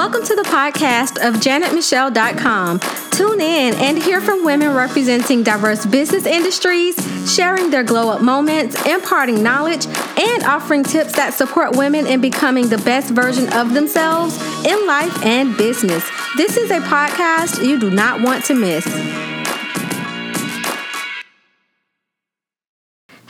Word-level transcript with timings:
Welcome 0.00 0.24
to 0.24 0.34
the 0.34 0.44
podcast 0.44 1.18
of 1.18 1.34
janetmichelle.com. 1.42 2.80
Tune 3.10 3.40
in 3.42 3.74
and 3.74 4.02
hear 4.02 4.22
from 4.22 4.46
women 4.46 4.72
representing 4.72 5.42
diverse 5.42 5.84
business 5.84 6.24
industries, 6.24 6.96
sharing 7.30 7.68
their 7.68 7.82
glow 7.82 8.08
up 8.08 8.22
moments, 8.22 8.82
imparting 8.86 9.42
knowledge, 9.42 9.84
and 9.84 10.42
offering 10.44 10.84
tips 10.84 11.12
that 11.16 11.34
support 11.34 11.76
women 11.76 12.06
in 12.06 12.22
becoming 12.22 12.70
the 12.70 12.78
best 12.78 13.10
version 13.10 13.52
of 13.52 13.74
themselves 13.74 14.40
in 14.64 14.86
life 14.86 15.22
and 15.22 15.54
business. 15.58 16.02
This 16.34 16.56
is 16.56 16.70
a 16.70 16.80
podcast 16.80 17.62
you 17.62 17.78
do 17.78 17.90
not 17.90 18.22
want 18.22 18.46
to 18.46 18.54
miss. 18.54 18.86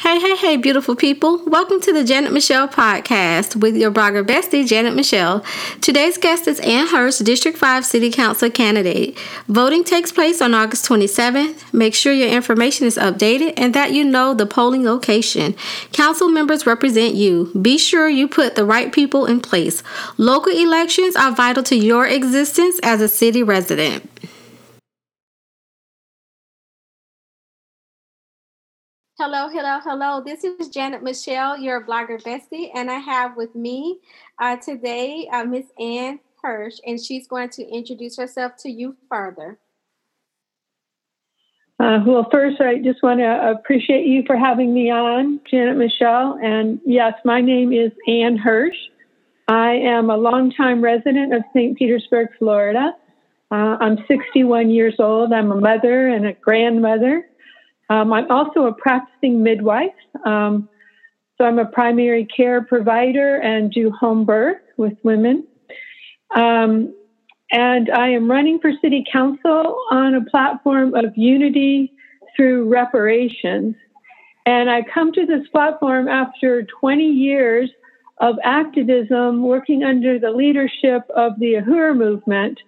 Hey, 0.03 0.19
hey, 0.19 0.35
hey, 0.35 0.57
beautiful 0.57 0.97
people. 0.97 1.45
Welcome 1.45 1.79
to 1.83 1.93
the 1.93 2.03
Janet 2.03 2.33
Michelle 2.33 2.67
podcast 2.67 3.57
with 3.57 3.77
your 3.77 3.91
blogger 3.91 4.25
bestie, 4.25 4.67
Janet 4.67 4.95
Michelle. 4.95 5.45
Today's 5.83 6.17
guest 6.17 6.49
is 6.49 6.59
Anne 6.61 6.87
Hirsh, 6.87 7.23
District 7.23 7.59
5 7.59 7.85
City 7.85 8.11
Council 8.11 8.49
candidate. 8.49 9.19
Voting 9.47 9.85
takes 9.85 10.11
place 10.11 10.41
on 10.41 10.55
August 10.55 10.89
27th. 10.89 11.71
Make 11.75 11.95
sure 11.95 12.15
your 12.15 12.31
information 12.31 12.87
is 12.87 12.97
updated 12.97 13.53
and 13.59 13.75
that 13.75 13.93
you 13.93 14.03
know 14.03 14.33
the 14.33 14.47
polling 14.47 14.87
location. 14.87 15.55
Council 15.93 16.31
members 16.31 16.65
represent 16.65 17.15
you. 17.15 17.53
Be 17.61 17.77
sure 17.77 18.09
you 18.09 18.27
put 18.27 18.55
the 18.55 18.65
right 18.65 18.91
people 18.91 19.27
in 19.27 19.43
place. 19.43 19.83
Local 20.17 20.51
elections 20.51 21.15
are 21.15 21.31
vital 21.31 21.63
to 21.65 21.77
your 21.77 22.07
existence 22.07 22.81
as 22.83 23.03
a 23.03 23.09
city 23.09 23.43
resident. 23.43 24.09
Hello, 29.23 29.51
hello, 29.51 29.81
hello. 29.85 30.23
This 30.25 30.45
is 30.45 30.71
Janet 30.71 31.03
Michelle, 31.03 31.59
your 31.59 31.85
blogger 31.85 32.19
bestie, 32.23 32.71
and 32.75 32.91
I 32.91 32.95
have 33.01 33.37
with 33.37 33.55
me 33.55 33.99
uh, 34.39 34.57
today 34.57 35.29
uh, 35.31 35.45
Miss 35.45 35.67
Anne 35.79 36.21
Hirsh, 36.43 36.81
and 36.87 36.99
she's 36.99 37.29
going 37.29 37.51
to 37.51 37.63
introduce 37.69 38.17
herself 38.17 38.53
to 38.61 38.71
you 38.71 38.97
further. 39.11 39.59
Uh, 41.79 41.99
well, 42.07 42.27
first, 42.33 42.63
I 42.63 42.79
just 42.79 43.03
want 43.03 43.21
to 43.21 43.51
appreciate 43.51 44.07
you 44.07 44.23
for 44.27 44.39
having 44.39 44.73
me 44.73 44.91
on, 44.91 45.41
Janet 45.51 45.77
Michelle. 45.77 46.39
And 46.43 46.81
yes, 46.87 47.13
my 47.23 47.43
name 47.43 47.75
is 47.75 47.93
Anne 48.09 48.39
Hirsh. 48.39 48.71
I 49.49 49.73
am 49.73 50.09
a 50.09 50.17
longtime 50.17 50.81
resident 50.83 51.35
of 51.35 51.43
St. 51.53 51.77
Petersburg, 51.77 52.29
Florida. 52.39 52.93
Uh, 53.51 53.77
I'm 53.81 53.99
61 54.09 54.71
years 54.71 54.95
old. 54.99 55.31
I'm 55.35 55.53
a 55.53 55.61
mother 55.61 56.09
and 56.09 56.25
a 56.25 56.33
grandmother. 56.33 57.27
Um, 57.91 58.13
I'm 58.13 58.31
also 58.31 58.67
a 58.67 58.73
practicing 58.73 59.43
midwife. 59.43 59.91
Um, 60.25 60.69
so 61.37 61.45
I'm 61.45 61.59
a 61.59 61.67
primary 61.67 62.25
care 62.25 62.63
provider 62.63 63.37
and 63.37 63.73
do 63.73 63.91
home 63.91 64.25
birth 64.25 64.63
with 64.77 64.95
women. 65.03 65.47
Um, 66.35 66.95
and 67.51 67.91
I 67.91 68.11
am 68.11 68.31
running 68.31 68.61
for 68.61 68.71
city 68.81 69.05
council 69.13 69.77
on 69.91 70.15
a 70.15 70.25
platform 70.27 70.95
of 70.95 71.17
unity 71.17 71.93
through 72.37 72.69
reparations. 72.69 73.75
And 74.47 74.71
I 74.71 74.83
come 74.83 75.13
to 75.13 75.27
this 75.27 75.47
platform 75.49 76.09
after 76.09 76.63
20 76.81 77.05
years 77.05 77.71
of 78.19 78.37
activism 78.45 79.43
working 79.43 79.83
under 79.83 80.19
the 80.19 80.31
leadership 80.31 81.03
of 81.17 81.39
the 81.41 81.55
Uhuru 81.55 81.97
movement 81.97 82.61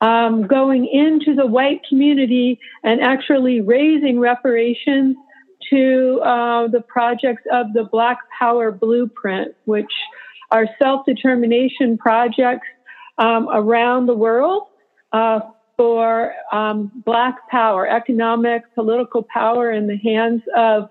um, 0.00 0.46
going 0.46 0.86
into 0.86 1.34
the 1.34 1.46
white 1.46 1.80
community 1.88 2.58
and 2.84 3.00
actually 3.00 3.60
raising 3.60 4.18
reparations 4.20 5.16
to 5.70 6.20
uh, 6.24 6.68
the 6.68 6.80
projects 6.80 7.42
of 7.52 7.72
the 7.72 7.84
Black 7.84 8.18
Power 8.38 8.70
Blueprint, 8.70 9.54
which 9.64 9.92
are 10.50 10.66
self 10.80 11.04
determination 11.04 11.98
projects 11.98 12.66
um, 13.18 13.48
around 13.52 14.06
the 14.06 14.14
world 14.14 14.68
uh, 15.12 15.40
for 15.76 16.32
um, 16.52 16.90
Black 17.04 17.48
power, 17.50 17.86
economic, 17.86 18.62
political 18.74 19.22
power 19.22 19.70
in 19.70 19.86
the 19.86 19.96
hands 19.96 20.42
of 20.56 20.88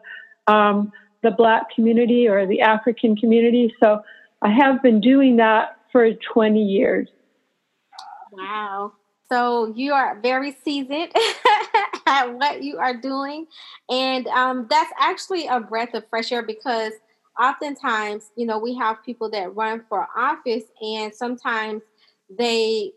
um, 0.47 0.91
the 1.23 1.31
Black 1.31 1.63
community 1.73 2.27
or 2.27 2.45
the 2.45 2.61
African 2.61 3.15
community. 3.15 3.73
So 3.81 4.01
I 4.41 4.49
have 4.49 4.83
been 4.83 5.01
doing 5.01 5.37
that 5.37 5.77
for 5.91 6.09
20 6.33 6.61
years. 6.61 7.07
Wow. 8.31 8.93
So 9.29 9.73
you 9.75 9.93
are 9.93 10.19
very 10.21 10.55
seasoned 10.63 11.11
at 12.07 12.33
what 12.33 12.63
you 12.63 12.77
are 12.77 12.95
doing. 12.95 13.47
And 13.89 14.27
um, 14.27 14.67
that's 14.69 14.91
actually 14.99 15.47
a 15.47 15.59
breath 15.59 15.93
of 15.93 16.07
fresh 16.09 16.31
air 16.31 16.43
because 16.43 16.93
oftentimes, 17.39 18.31
you 18.35 18.45
know, 18.45 18.57
we 18.57 18.75
have 18.75 19.03
people 19.03 19.29
that 19.31 19.55
run 19.55 19.83
for 19.89 20.07
office 20.15 20.63
and 20.81 21.13
sometimes 21.13 21.81
they 22.29 22.93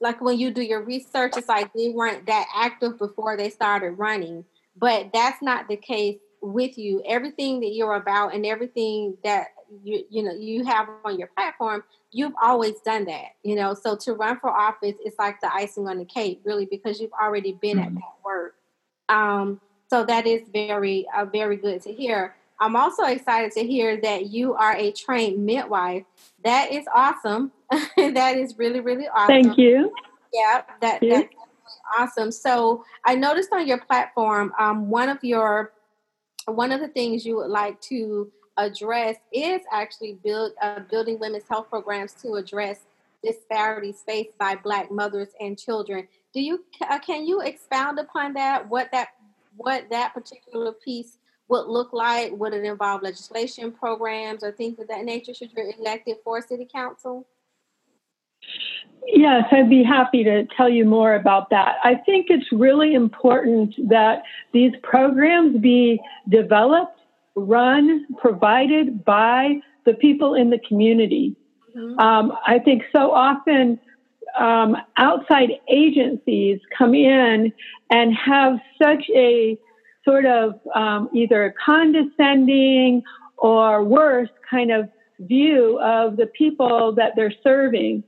like 0.00 0.20
when 0.20 0.38
you 0.38 0.50
do 0.50 0.62
your 0.62 0.82
research, 0.82 1.32
it's 1.36 1.48
like 1.48 1.72
they 1.72 1.88
weren't 1.88 2.26
that 2.26 2.46
active 2.54 2.98
before 2.98 3.36
they 3.36 3.48
started 3.48 3.92
running. 3.92 4.44
But 4.76 5.10
that's 5.12 5.40
not 5.42 5.68
the 5.68 5.76
case 5.76 6.18
with 6.42 6.76
you. 6.76 7.02
Everything 7.06 7.60
that 7.60 7.72
you're 7.72 7.94
about 7.94 8.34
and 8.34 8.44
everything 8.44 9.16
that 9.24 9.48
you 9.82 10.04
you 10.10 10.22
know 10.22 10.32
you 10.32 10.64
have 10.64 10.88
on 11.04 11.18
your 11.18 11.28
platform 11.28 11.82
you've 12.12 12.32
always 12.40 12.74
done 12.84 13.04
that 13.04 13.34
you 13.42 13.54
know? 13.54 13.74
So 13.74 13.96
to 13.96 14.12
run 14.14 14.38
for 14.40 14.50
office 14.50 14.94
it's 15.04 15.18
like 15.18 15.40
the 15.40 15.52
icing 15.52 15.88
on 15.88 15.98
the 15.98 16.04
cake 16.04 16.40
really 16.44 16.66
because 16.66 17.00
you've 17.00 17.12
already 17.12 17.52
been 17.52 17.78
mm-hmm. 17.78 17.88
at 17.88 17.94
that 17.94 18.14
work. 18.24 18.54
Um, 19.08 19.60
so 19.88 20.04
that 20.04 20.26
is 20.26 20.42
very 20.52 21.06
uh, 21.16 21.24
very 21.24 21.56
good 21.56 21.82
to 21.82 21.92
hear. 21.92 22.34
I'm 22.58 22.74
also 22.74 23.04
excited 23.04 23.52
to 23.52 23.66
hear 23.66 24.00
that 24.00 24.30
you 24.30 24.54
are 24.54 24.74
a 24.74 24.90
trained 24.92 25.44
midwife. 25.44 26.04
That 26.42 26.72
is 26.72 26.86
awesome. 26.94 27.52
That 27.96 28.36
is 28.36 28.56
really 28.58 28.80
really 28.80 29.08
awesome. 29.08 29.26
thank 29.26 29.58
you. 29.58 29.92
Yeah 30.32 30.62
that, 30.80 31.00
that's 31.00 31.28
awesome. 31.98 32.32
So 32.32 32.84
i 33.04 33.14
noticed 33.14 33.52
on 33.52 33.66
your 33.66 33.78
platform 33.78 34.52
um, 34.58 34.88
one 34.90 35.08
of 35.08 35.22
your 35.22 35.72
one 36.46 36.72
of 36.72 36.80
the 36.80 36.88
things 36.88 37.26
you 37.26 37.36
would 37.36 37.50
like 37.50 37.80
to 37.82 38.30
address 38.56 39.16
is 39.32 39.62
actually 39.72 40.18
build 40.24 40.52
uh, 40.62 40.80
building 40.90 41.18
women's 41.18 41.48
health 41.48 41.68
programs 41.68 42.12
to 42.22 42.34
address 42.34 42.80
disparities 43.22 44.02
faced 44.06 44.36
by 44.38 44.56
Black 44.56 44.90
mothers 44.90 45.28
and 45.40 45.58
children. 45.58 46.06
Do 46.32 46.40
you 46.40 46.64
uh, 46.88 46.98
can 46.98 47.26
you 47.26 47.40
expound 47.40 47.98
upon 47.98 48.34
that? 48.34 48.68
What 48.68 48.88
that 48.92 49.08
what 49.56 49.88
that 49.90 50.14
particular 50.14 50.72
piece 50.72 51.18
would 51.48 51.66
look 51.66 51.92
like? 51.92 52.32
Would 52.32 52.54
it 52.54 52.64
involve 52.64 53.02
legislation, 53.02 53.72
programs, 53.72 54.42
or 54.42 54.52
things 54.52 54.78
of 54.78 54.88
that 54.88 55.04
nature? 55.04 55.34
Should 55.34 55.52
you're 55.52 55.70
elected 55.78 56.16
for 56.24 56.40
city 56.42 56.68
council? 56.70 57.26
Yes, 59.06 59.44
I'd 59.52 59.70
be 59.70 59.84
happy 59.84 60.24
to 60.24 60.46
tell 60.56 60.68
you 60.68 60.84
more 60.84 61.14
about 61.14 61.50
that. 61.50 61.76
I 61.84 61.94
think 61.94 62.26
it's 62.28 62.50
really 62.50 62.94
important 62.94 63.74
that 63.88 64.24
these 64.52 64.72
programs 64.82 65.58
be 65.58 66.00
developed 66.28 66.98
run, 67.36 68.06
provided 68.18 69.04
by 69.04 69.60
the 69.84 69.94
people 69.94 70.34
in 70.34 70.50
the 70.50 70.58
community. 70.66 71.36
Mm-hmm. 71.76 71.98
Um, 72.00 72.32
I 72.46 72.58
think 72.58 72.82
so 72.94 73.12
often 73.12 73.78
um, 74.38 74.76
outside 74.96 75.50
agencies 75.70 76.58
come 76.76 76.94
in 76.94 77.52
and 77.90 78.14
have 78.14 78.58
such 78.82 79.04
a 79.14 79.58
sort 80.04 80.26
of 80.26 80.60
um, 80.74 81.08
either 81.14 81.54
condescending 81.64 83.02
or 83.38 83.84
worse 83.84 84.30
kind 84.48 84.70
of 84.72 84.88
view 85.20 85.78
of 85.80 86.16
the 86.16 86.26
people 86.26 86.94
that 86.94 87.12
they're 87.16 87.32
serving. 87.42 88.02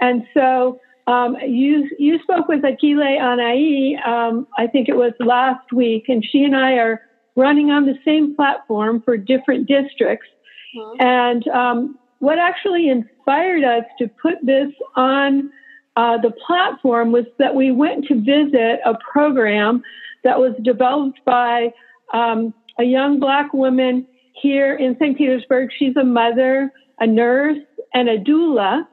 And 0.00 0.24
so 0.34 0.80
um, 1.06 1.36
you 1.46 1.88
you 1.98 2.18
spoke 2.22 2.48
with 2.48 2.62
Akile 2.62 3.18
Anai, 3.18 4.06
um, 4.06 4.46
I 4.56 4.66
think 4.66 4.88
it 4.88 4.96
was 4.96 5.12
last 5.18 5.72
week, 5.72 6.04
and 6.08 6.24
she 6.24 6.44
and 6.44 6.54
I 6.54 6.74
are 6.74 7.02
running 7.40 7.70
on 7.70 7.86
the 7.86 7.98
same 8.04 8.34
platform 8.36 9.02
for 9.02 9.16
different 9.16 9.66
districts. 9.66 10.28
Mm-hmm. 10.76 11.02
And 11.02 11.48
um, 11.48 11.98
what 12.18 12.38
actually 12.38 12.88
inspired 12.88 13.64
us 13.64 13.84
to 13.98 14.08
put 14.08 14.34
this 14.42 14.72
on 14.94 15.50
uh, 15.96 16.18
the 16.18 16.32
platform 16.46 17.12
was 17.12 17.24
that 17.38 17.54
we 17.54 17.72
went 17.72 18.06
to 18.06 18.14
visit 18.14 18.80
a 18.84 18.96
program 19.12 19.82
that 20.22 20.38
was 20.38 20.54
developed 20.62 21.20
by 21.24 21.72
um, 22.12 22.54
a 22.78 22.84
young 22.84 23.18
black 23.18 23.52
woman 23.52 24.06
here 24.40 24.74
in 24.74 24.96
St. 24.98 25.16
Petersburg. 25.16 25.70
She's 25.78 25.96
a 25.96 26.04
mother, 26.04 26.72
a 26.98 27.06
nurse, 27.06 27.58
and 27.94 28.08
a 28.08 28.18
doula. 28.18 28.86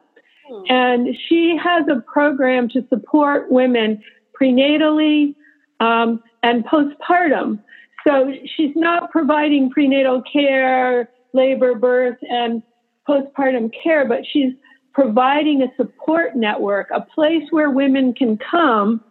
Hmm. 0.50 0.64
And 0.70 1.08
she 1.28 1.58
has 1.62 1.86
a 1.90 2.02
program 2.02 2.70
to 2.70 2.86
support 2.90 3.52
women 3.52 4.02
prenatally 4.40 5.36
um, 5.80 6.22
and 6.44 6.66
postpartum. 6.66 7.60
So 8.08 8.32
she's 8.56 8.76
not 8.76 9.12
providing 9.12 9.70
prenatal 9.70 10.22
care, 10.22 11.10
labor, 11.34 11.76
birth, 11.76 12.18
and 12.22 12.64
postpartum 13.08 13.72
care, 13.84 14.08
but 14.08 14.22
she's 14.32 14.54
providing 14.94 15.62
a 15.62 15.68
support 15.76 16.36
network, 16.36 16.90
a 16.92 17.02
place 17.02 17.44
where 17.52 17.70
women 17.70 18.14
can 18.14 18.38
come 18.38 19.04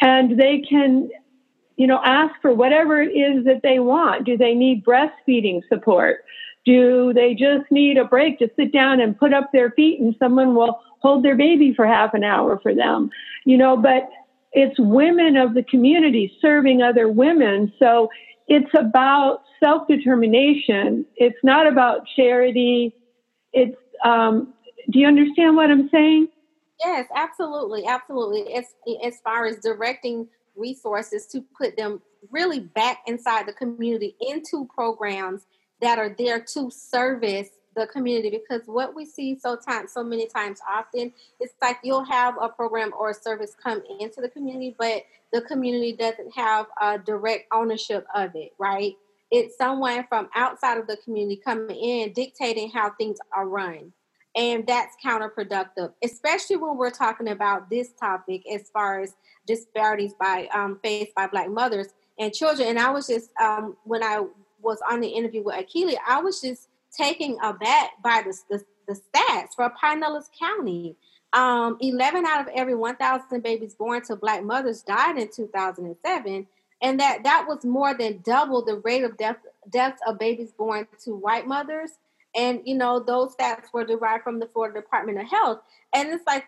and 0.00 0.38
they 0.38 0.62
can, 0.68 1.08
you 1.76 1.86
know, 1.86 2.00
ask 2.04 2.34
for 2.42 2.52
whatever 2.52 3.00
it 3.00 3.08
is 3.08 3.44
that 3.46 3.62
they 3.62 3.78
want. 3.78 4.24
Do 4.24 4.36
they 4.36 4.54
need 4.54 4.84
breastfeeding 4.84 5.62
support? 5.68 6.24
Do 6.66 7.12
they 7.14 7.34
just 7.34 7.70
need 7.70 7.96
a 7.96 8.04
break 8.04 8.38
to 8.40 8.50
sit 8.56 8.72
down 8.72 9.00
and 9.00 9.18
put 9.18 9.32
up 9.32 9.50
their 9.52 9.70
feet 9.70 10.00
and 10.00 10.14
someone 10.18 10.54
will 10.54 10.80
hold 11.00 11.24
their 11.24 11.36
baby 11.36 11.72
for 11.74 11.86
half 11.86 12.12
an 12.14 12.24
hour 12.24 12.58
for 12.62 12.74
them, 12.74 13.10
you 13.44 13.56
know, 13.56 13.76
but 13.76 14.08
it's 14.52 14.78
women 14.78 15.36
of 15.36 15.54
the 15.54 15.62
community 15.62 16.32
serving 16.40 16.82
other 16.82 17.08
women. 17.08 17.72
So 17.78 18.08
it's 18.48 18.70
about 18.74 19.42
self 19.62 19.88
determination. 19.88 21.04
It's 21.16 21.38
not 21.42 21.66
about 21.66 22.06
charity. 22.16 22.94
It's, 23.52 23.76
um, 24.04 24.54
do 24.90 24.98
you 25.00 25.06
understand 25.06 25.56
what 25.56 25.70
I'm 25.70 25.88
saying? 25.88 26.28
Yes, 26.84 27.06
absolutely. 27.14 27.86
Absolutely. 27.86 28.54
As, 28.54 28.66
as 29.02 29.20
far 29.24 29.46
as 29.46 29.56
directing 29.58 30.28
resources 30.54 31.26
to 31.28 31.44
put 31.58 31.76
them 31.76 32.00
really 32.30 32.60
back 32.60 32.98
inside 33.06 33.46
the 33.46 33.52
community 33.52 34.14
into 34.20 34.68
programs 34.74 35.46
that 35.80 35.98
are 35.98 36.14
there 36.16 36.40
to 36.40 36.70
service 36.70 37.48
the 37.76 37.86
community 37.86 38.30
because 38.30 38.66
what 38.66 38.94
we 38.94 39.04
see 39.04 39.38
so 39.38 39.54
time 39.54 39.86
so 39.86 40.02
many 40.02 40.26
times 40.26 40.60
often 40.68 41.12
it's 41.38 41.52
like 41.60 41.76
you'll 41.84 42.04
have 42.04 42.34
a 42.40 42.48
program 42.48 42.90
or 42.98 43.10
a 43.10 43.14
service 43.14 43.54
come 43.62 43.82
into 44.00 44.20
the 44.20 44.28
community 44.28 44.74
but 44.78 45.02
the 45.32 45.42
community 45.42 45.92
doesn't 45.92 46.34
have 46.34 46.66
a 46.80 46.98
direct 46.98 47.46
ownership 47.52 48.06
of 48.14 48.30
it 48.34 48.52
right? 48.58 48.94
It's 49.30 49.58
someone 49.58 50.06
from 50.08 50.28
outside 50.36 50.78
of 50.78 50.86
the 50.86 50.96
community 50.98 51.40
coming 51.44 51.76
in 51.76 52.12
dictating 52.12 52.70
how 52.70 52.92
things 52.92 53.18
are 53.34 53.48
run 53.48 53.92
and 54.36 54.66
that's 54.66 54.96
counterproductive 55.04 55.92
especially 56.02 56.56
when 56.56 56.76
we're 56.76 56.90
talking 56.90 57.28
about 57.28 57.68
this 57.68 57.92
topic 57.98 58.42
as 58.52 58.70
far 58.70 59.00
as 59.00 59.14
disparities 59.46 60.14
by 60.18 60.48
um, 60.54 60.78
faced 60.82 61.14
by 61.14 61.26
black 61.26 61.50
mothers 61.50 61.88
and 62.18 62.32
children 62.32 62.68
and 62.68 62.78
i 62.78 62.90
was 62.90 63.06
just 63.06 63.30
um, 63.42 63.76
when 63.84 64.02
i 64.02 64.22
was 64.62 64.78
on 64.90 65.00
the 65.00 65.08
interview 65.08 65.42
with 65.42 65.54
Akile 65.54 65.96
i 66.06 66.20
was 66.20 66.40
just 66.40 66.68
taken 66.96 67.38
aback 67.42 67.90
by 68.02 68.22
the, 68.24 68.36
the, 68.50 68.64
the 68.88 68.94
stats 68.94 69.54
for 69.54 69.70
Pinellas 69.82 70.26
County. 70.38 70.96
Um, 71.32 71.76
11 71.80 72.24
out 72.24 72.40
of 72.40 72.48
every 72.54 72.74
1,000 72.74 73.42
babies 73.42 73.74
born 73.74 74.02
to 74.04 74.16
Black 74.16 74.42
mothers 74.42 74.82
died 74.82 75.18
in 75.18 75.28
2007, 75.30 76.46
and 76.80 77.00
that 77.00 77.24
that 77.24 77.46
was 77.48 77.64
more 77.64 77.94
than 77.94 78.22
double 78.24 78.64
the 78.64 78.76
rate 78.76 79.04
of 79.04 79.16
death 79.16 79.38
deaths 79.68 80.00
of 80.06 80.18
babies 80.18 80.52
born 80.52 80.86
to 81.04 81.14
white 81.14 81.46
mothers. 81.46 81.90
And 82.34 82.60
you 82.64 82.74
know 82.76 83.00
those 83.00 83.34
stats 83.34 83.72
were 83.72 83.84
derived 83.84 84.24
from 84.24 84.38
the 84.38 84.46
Florida 84.46 84.80
Department 84.80 85.18
of 85.18 85.28
Health, 85.28 85.60
and 85.94 86.08
it's 86.10 86.26
like 86.26 86.46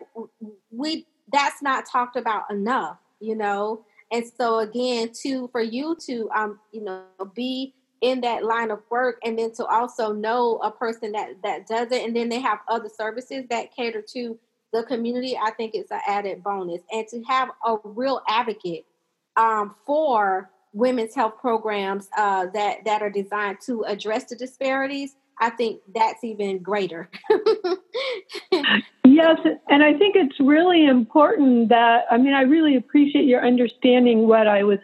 we 0.71 1.05
that's 1.31 1.61
not 1.61 1.85
talked 1.85 2.15
about 2.15 2.49
enough, 2.49 2.97
you 3.19 3.35
know. 3.35 3.85
And 4.11 4.25
so 4.37 4.59
again, 4.59 5.11
to 5.23 5.49
for 5.49 5.61
you 5.61 5.95
to 6.07 6.29
um, 6.35 6.59
you 6.71 6.81
know 6.81 7.03
be 7.35 7.73
in 8.01 8.21
that 8.21 8.43
line 8.43 8.71
of 8.71 8.79
work 8.89 9.19
and 9.23 9.37
then 9.37 9.53
to 9.53 9.65
also 9.65 10.13
know 10.13 10.57
a 10.63 10.71
person 10.71 11.11
that 11.11 11.41
that 11.43 11.67
does 11.67 11.91
it. 11.91 12.05
And 12.05 12.15
then 12.15 12.29
they 12.29 12.39
have 12.39 12.59
other 12.67 12.89
services 12.89 13.45
that 13.49 13.75
cater 13.75 14.03
to 14.13 14.39
the 14.71 14.83
community 14.83 15.37
i 15.41 15.51
think 15.51 15.73
it's 15.73 15.91
an 15.91 16.01
added 16.07 16.43
bonus. 16.43 16.81
And 16.91 17.07
to 17.07 17.23
have 17.23 17.49
a 17.65 17.77
real 17.83 18.21
advocate 18.27 18.85
um, 19.35 19.75
for 19.85 20.49
women's 20.73 21.15
health 21.15 21.33
programs 21.39 22.09
uh, 22.17 22.47
that 22.53 22.85
that 22.85 23.01
are 23.01 23.09
designed 23.09 23.57
to 23.65 23.83
address 23.83 24.25
the 24.25 24.35
disparities 24.35 25.15
i 25.39 25.49
think 25.49 25.81
that's 25.93 26.23
even 26.23 26.59
greater. 26.59 27.09
Yes 29.05 29.39
and 29.67 29.83
i 29.83 29.91
think 29.97 30.15
it's 30.15 30.39
really 30.39 30.85
important 30.85 31.69
that 31.69 32.05
i 32.11 32.17
mean 32.17 32.33
i 32.33 32.41
really 32.41 32.75
appreciate 32.77 33.25
your 33.25 33.45
understanding 33.45 34.27
what 34.27 34.47
i 34.47 34.63
was 34.63 34.77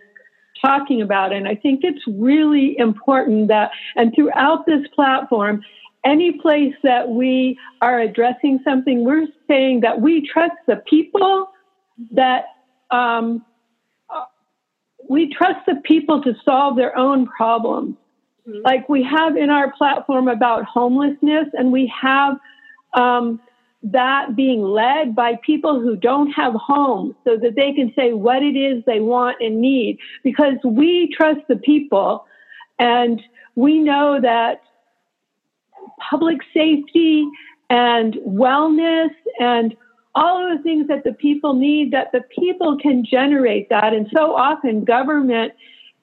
talking 0.66 1.02
about. 1.02 1.34
And 1.34 1.48
I 1.48 1.56
think 1.56 1.82
it's 1.84 2.04
really 2.08 2.78
important 2.78 3.48
that, 3.50 3.72
and 3.96 4.14
throughout 4.16 4.66
this 4.66 4.86
platform, 4.94 5.62
any 6.04 6.32
place 6.34 6.76
that 6.84 7.10
we 7.10 7.58
are 7.82 8.00
addressing 8.00 8.60
something, 8.64 9.04
we're 9.04 9.28
saying 9.48 9.82
that 9.82 10.02
we 10.02 10.28
trust 10.34 10.60
the 10.68 10.78
people 10.94 11.50
that 12.12 12.46
um, 12.92 13.44
we 15.10 15.34
trust 15.34 15.66
the 15.68 15.76
people 15.84 16.22
to 16.22 16.34
solve 16.44 16.76
their 16.76 16.98
own 16.98 17.28
problems. 17.28 17.96
Mm-hmm. 18.48 18.62
Like 18.64 18.88
we 18.90 19.04
have 19.04 19.36
in 19.38 19.50
our 19.50 19.72
platform 19.72 20.28
about 20.28 20.66
homelessness, 20.66 21.48
and 21.54 21.72
we 21.72 21.92
have 22.02 22.38
um, 22.94 23.40
that 23.92 24.36
being 24.36 24.64
led 24.64 25.16
by 25.16 25.38
people 25.46 25.80
who 25.80 25.96
don't 25.96 26.32
have 26.32 26.54
homes 26.54 27.14
so 27.24 27.38
that 27.38 27.56
they 27.56 27.72
can 27.72 27.94
say 27.96 28.14
what 28.14 28.42
it 28.42 28.58
is 28.58 28.84
they 28.86 29.00
want 29.00 29.38
and 29.40 29.62
need. 29.62 30.00
Because 30.24 30.56
we 30.64 31.14
trust 31.16 31.42
the 31.48 31.56
people 31.56 32.26
and 32.80 33.22
we 33.56 33.80
know 33.80 34.20
that 34.20 34.64
public 36.10 36.40
safety 36.54 37.28
and 37.70 38.16
wellness 38.28 39.12
and 39.40 39.76
all 40.16 40.44
of 40.44 40.58
the 40.58 40.64
things 40.64 40.88
that 40.88 41.04
the 41.04 41.14
people 41.14 41.54
need 41.54 41.92
that 41.92 42.12
the 42.12 42.22
people 42.22 42.78
can 42.80 43.06
generate 43.06 43.70
that. 43.70 43.94
And 43.94 44.08
so 44.16 44.36
often 44.36 44.84
government 44.84 45.54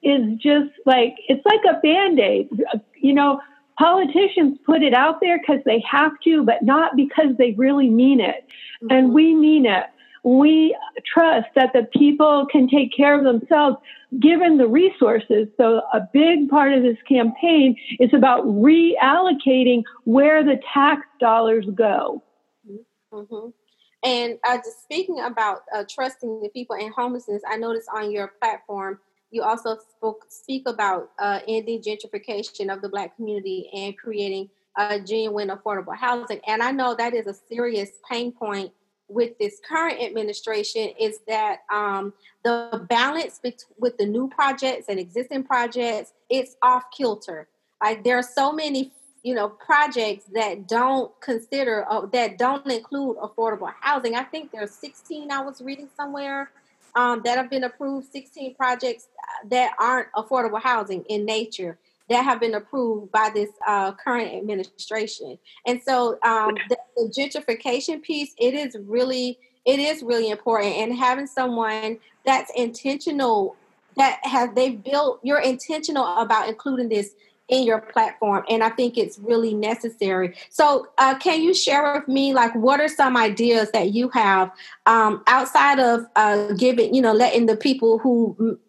is 0.03 0.37
just 0.37 0.71
like 0.85 1.15
it's 1.27 1.45
like 1.45 1.61
a 1.69 1.79
band-aid. 1.81 2.49
You 2.95 3.13
know 3.13 3.41
Politicians 3.77 4.57
put 4.65 4.83
it 4.83 4.93
out 4.93 5.19
there 5.21 5.39
because 5.39 5.61
they 5.65 5.83
have 5.89 6.11
to, 6.23 6.43
but 6.43 6.61
not 6.61 6.95
because 6.95 7.35
they 7.37 7.51
really 7.53 7.89
mean 7.89 8.19
it. 8.19 8.45
Mm-hmm. 8.83 8.87
And 8.91 9.13
we 9.13 9.33
mean 9.33 9.65
it. 9.65 9.85
We 10.23 10.77
trust 11.05 11.47
that 11.55 11.73
the 11.73 11.83
people 11.97 12.47
can 12.49 12.69
take 12.69 12.95
care 12.95 13.17
of 13.17 13.25
themselves 13.25 13.77
given 14.21 14.57
the 14.57 14.67
resources. 14.67 15.47
So, 15.57 15.81
a 15.93 16.07
big 16.13 16.49
part 16.49 16.73
of 16.73 16.83
this 16.83 16.97
campaign 17.07 17.75
is 17.99 18.13
about 18.13 18.45
reallocating 18.45 19.83
where 20.05 20.43
the 20.43 20.61
tax 20.73 21.01
dollars 21.19 21.65
go. 21.75 22.23
Mm-hmm. 23.11 23.49
And 24.03 24.37
uh, 24.45 24.57
just 24.57 24.83
speaking 24.83 25.21
about 25.21 25.59
uh, 25.73 25.83
trusting 25.89 26.41
the 26.41 26.49
people 26.49 26.75
and 26.75 26.93
homelessness, 26.93 27.41
I 27.47 27.55
noticed 27.55 27.87
on 27.93 28.11
your 28.11 28.33
platform 28.41 28.99
you 29.33 29.41
also 29.41 29.77
spoke 29.97 30.25
speak 30.29 30.67
about 30.67 31.09
uh, 31.19 31.39
ending 31.47 31.81
gentrification 31.81 32.71
of 32.71 32.81
the 32.81 32.89
Black 32.89 33.15
community 33.15 33.67
and 33.73 33.97
creating 33.97 34.47
a 34.77 34.99
genuine 34.99 35.49
affordable 35.49 35.95
housing. 35.95 36.39
And 36.47 36.61
I 36.61 36.71
know 36.71 36.95
that 36.95 37.13
is 37.13 37.25
a 37.25 37.33
serious 37.33 37.89
pain 38.09 38.31
point 38.31 38.71
with 39.09 39.37
this 39.39 39.59
current 39.67 40.01
administration 40.01 40.89
is 40.99 41.19
that 41.27 41.61
um, 41.71 42.13
the 42.43 42.85
balance 42.89 43.39
with 43.77 43.97
the 43.97 44.05
new 44.05 44.29
projects 44.29 44.85
and 44.87 44.99
existing 44.99 45.43
projects 45.43 46.13
it's 46.29 46.55
off 46.61 46.83
kilter. 46.95 47.47
Like 47.81 48.03
there 48.03 48.17
are 48.17 48.23
so 48.23 48.53
many 48.53 48.91
you 49.23 49.33
know 49.33 49.49
projects 49.49 50.25
that 50.33 50.67
don't 50.67 51.11
consider 51.21 51.85
uh, 51.89 52.05
that 52.07 52.37
don't 52.37 52.69
include 52.69 53.17
affordable 53.17 53.73
housing. 53.81 54.15
I 54.15 54.23
think 54.23 54.51
there's 54.51 54.71
16 54.71 55.31
I 55.31 55.41
was 55.41 55.61
reading 55.61 55.89
somewhere 55.97 56.51
um, 56.95 57.21
that 57.25 57.37
have 57.37 57.49
been 57.49 57.63
approved, 57.63 58.11
16 58.11 58.55
projects 58.55 59.07
that 59.49 59.73
aren't 59.79 60.11
affordable 60.13 60.61
housing 60.61 61.03
in 61.05 61.25
nature 61.25 61.77
that 62.09 62.23
have 62.23 62.39
been 62.39 62.53
approved 62.53 63.11
by 63.11 63.31
this 63.33 63.49
uh, 63.67 63.91
current 63.93 64.33
administration. 64.33 65.37
And 65.65 65.81
so 65.81 66.19
um, 66.23 66.55
the, 66.69 66.77
the 66.97 67.13
gentrification 67.17 68.01
piece, 68.01 68.33
it 68.37 68.53
is 68.53 68.75
really, 68.85 69.39
it 69.65 69.79
is 69.79 70.03
really 70.03 70.29
important. 70.29 70.75
And 70.75 70.93
having 70.93 71.27
someone 71.27 71.99
that's 72.25 72.51
intentional, 72.55 73.55
that 73.95 74.19
has 74.23 74.49
they've 74.53 74.81
built, 74.83 75.21
you're 75.23 75.41
intentional 75.41 76.05
about 76.17 76.49
including 76.49 76.89
this 76.89 77.15
in 77.49 77.63
your 77.63 77.81
platform 77.81 78.43
and 78.49 78.63
i 78.63 78.69
think 78.69 78.97
it's 78.97 79.19
really 79.19 79.53
necessary. 79.53 80.35
So 80.49 80.87
uh, 80.97 81.17
can 81.17 81.41
you 81.41 81.53
share 81.53 81.93
with 81.93 82.07
me 82.07 82.33
like 82.33 82.53
what 82.55 82.79
are 82.79 82.87
some 82.87 83.17
ideas 83.17 83.71
that 83.71 83.93
you 83.93 84.09
have 84.09 84.51
um, 84.85 85.23
outside 85.27 85.79
of 85.79 86.05
uh, 86.15 86.53
giving 86.53 86.93
you 86.93 87.01
know 87.01 87.13
letting 87.13 87.45
the 87.45 87.57
people 87.57 87.99
who 87.99 88.59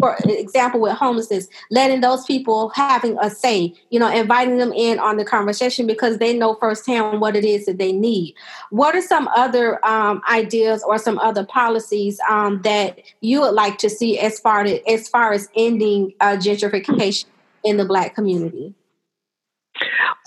for 0.00 0.16
example 0.24 0.80
with 0.80 0.92
homelessness 0.92 1.46
letting 1.70 2.00
those 2.00 2.24
people 2.24 2.70
having 2.70 3.16
a 3.20 3.30
say 3.30 3.72
you 3.90 3.98
know 3.98 4.10
inviting 4.10 4.58
them 4.58 4.72
in 4.72 4.98
on 4.98 5.16
the 5.16 5.24
conversation 5.24 5.86
because 5.86 6.18
they 6.18 6.36
know 6.36 6.56
firsthand 6.56 7.20
what 7.20 7.36
it 7.36 7.44
is 7.44 7.66
that 7.66 7.78
they 7.78 7.92
need? 7.92 8.34
What 8.70 8.94
are 8.96 9.02
some 9.02 9.28
other 9.36 9.84
um, 9.86 10.20
ideas 10.28 10.82
or 10.86 10.98
some 10.98 11.18
other 11.18 11.44
policies 11.44 12.18
um, 12.28 12.62
that 12.62 12.98
you 13.20 13.40
would 13.40 13.54
like 13.54 13.78
to 13.78 13.90
see 13.90 14.18
as 14.18 14.40
far 14.40 14.64
as, 14.64 14.80
as 14.88 15.08
far 15.08 15.32
as 15.32 15.48
ending 15.54 16.12
uh, 16.20 16.36
gentrification 16.36 17.26
in 17.64 17.76
the 17.76 17.84
Black 17.84 18.14
community? 18.14 18.74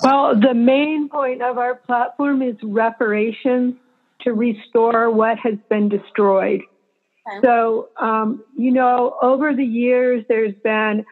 Well, 0.03 0.39
the 0.39 0.53
main 0.53 1.09
point 1.09 1.41
of 1.41 1.57
our 1.57 1.75
platform 1.75 2.41
is 2.41 2.55
reparations 2.61 3.75
to 4.21 4.33
restore 4.33 5.09
what 5.11 5.37
has 5.39 5.55
been 5.69 5.89
destroyed. 5.89 6.61
Okay. 7.27 7.45
So, 7.45 7.89
um, 7.97 8.43
you 8.57 8.71
know, 8.71 9.17
over 9.21 9.53
the 9.53 9.65
years, 9.65 10.23
there's 10.27 10.55
been 10.63 11.05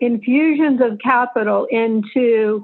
infusions 0.00 0.80
of 0.80 0.98
capital 1.02 1.66
into, 1.70 2.62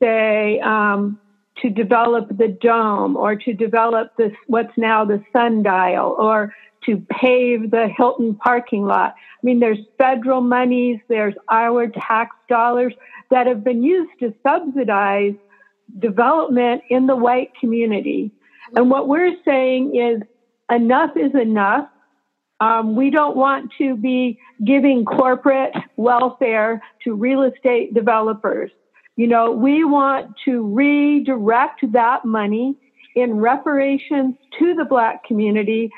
say, 0.00 0.60
um, 0.60 1.18
to 1.62 1.70
develop 1.70 2.28
the 2.36 2.48
dome 2.48 3.16
or 3.16 3.34
to 3.34 3.52
develop 3.54 4.12
this 4.18 4.32
what's 4.46 4.76
now 4.76 5.04
the 5.04 5.22
sundial 5.32 6.14
or 6.18 6.54
to 6.86 7.04
pave 7.10 7.70
the 7.70 7.88
Hilton 7.96 8.34
parking 8.34 8.84
lot. 8.84 9.14
I 9.16 9.40
mean, 9.42 9.60
there's 9.60 9.78
federal 9.98 10.40
monies, 10.40 10.98
there's 11.08 11.34
our 11.50 11.88
tax 11.88 12.34
dollars 12.48 12.94
that 13.30 13.46
have 13.46 13.64
been 13.64 13.82
used 13.82 14.12
to 14.20 14.32
subsidize 14.46 15.34
development 15.98 16.82
in 16.88 17.06
the 17.06 17.16
white 17.16 17.50
community. 17.60 18.30
And 18.74 18.90
what 18.90 19.08
we're 19.08 19.36
saying 19.44 19.96
is 19.96 20.22
enough 20.70 21.10
is 21.16 21.34
enough. 21.34 21.88
Um, 22.60 22.96
we 22.96 23.10
don't 23.10 23.36
want 23.36 23.70
to 23.78 23.96
be 23.96 24.38
giving 24.64 25.04
corporate 25.04 25.74
welfare 25.96 26.82
to 27.04 27.14
real 27.14 27.42
estate 27.42 27.94
developers. 27.94 28.70
You 29.16 29.26
know, 29.26 29.50
we 29.50 29.84
want 29.84 30.34
to 30.44 30.62
redirect 30.62 31.92
that 31.92 32.24
money 32.24 32.76
in 33.14 33.38
reparations 33.38 34.34
to 34.58 34.74
the 34.74 34.84
Black 34.84 35.24
community, 35.24 35.90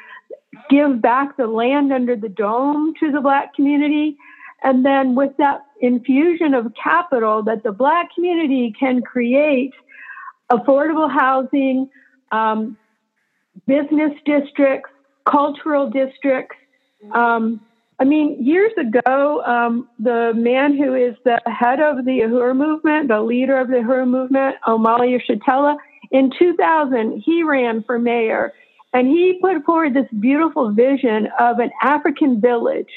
give 0.70 1.00
back 1.00 1.36
the 1.36 1.46
land 1.46 1.92
under 1.92 2.16
the 2.16 2.28
dome 2.28 2.94
to 3.00 3.10
the 3.10 3.20
Black 3.20 3.54
community, 3.54 4.16
and 4.62 4.84
then 4.84 5.14
with 5.14 5.36
that 5.38 5.64
infusion 5.80 6.54
of 6.54 6.72
capital 6.82 7.42
that 7.44 7.62
the 7.62 7.72
Black 7.72 8.14
community 8.14 8.74
can 8.78 9.02
create 9.02 9.72
affordable 10.50 11.10
housing, 11.10 11.88
um, 12.32 12.76
business 13.66 14.12
districts, 14.24 14.90
cultural 15.24 15.90
districts. 15.90 16.56
Um, 17.12 17.60
I 18.00 18.04
mean, 18.04 18.44
years 18.44 18.72
ago, 18.78 19.42
um, 19.44 19.88
the 19.98 20.32
man 20.34 20.76
who 20.76 20.94
is 20.94 21.16
the 21.24 21.40
head 21.46 21.80
of 21.80 22.04
the 22.04 22.20
Uhuru 22.20 22.56
movement, 22.56 23.08
the 23.08 23.20
leader 23.20 23.58
of 23.58 23.68
the 23.68 23.78
Uhuru 23.78 24.08
movement, 24.08 24.56
Omali 24.66 25.18
Yeshitela, 25.18 25.76
in 26.10 26.30
2000, 26.38 27.22
he 27.24 27.42
ran 27.42 27.82
for 27.82 27.98
mayor 27.98 28.54
and 28.92 29.07
he 29.07 29.38
put 29.40 29.64
forward 29.64 29.95
this 29.95 30.09
beautiful 30.18 30.73
vision 30.73 31.28
of 31.38 31.59
an 31.59 31.71
African 31.83 32.40
village. 32.40 32.90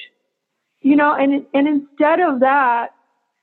You 0.82 0.96
know, 0.96 1.14
and, 1.14 1.46
and 1.54 1.68
instead 1.68 2.20
of 2.20 2.40
that, 2.40 2.90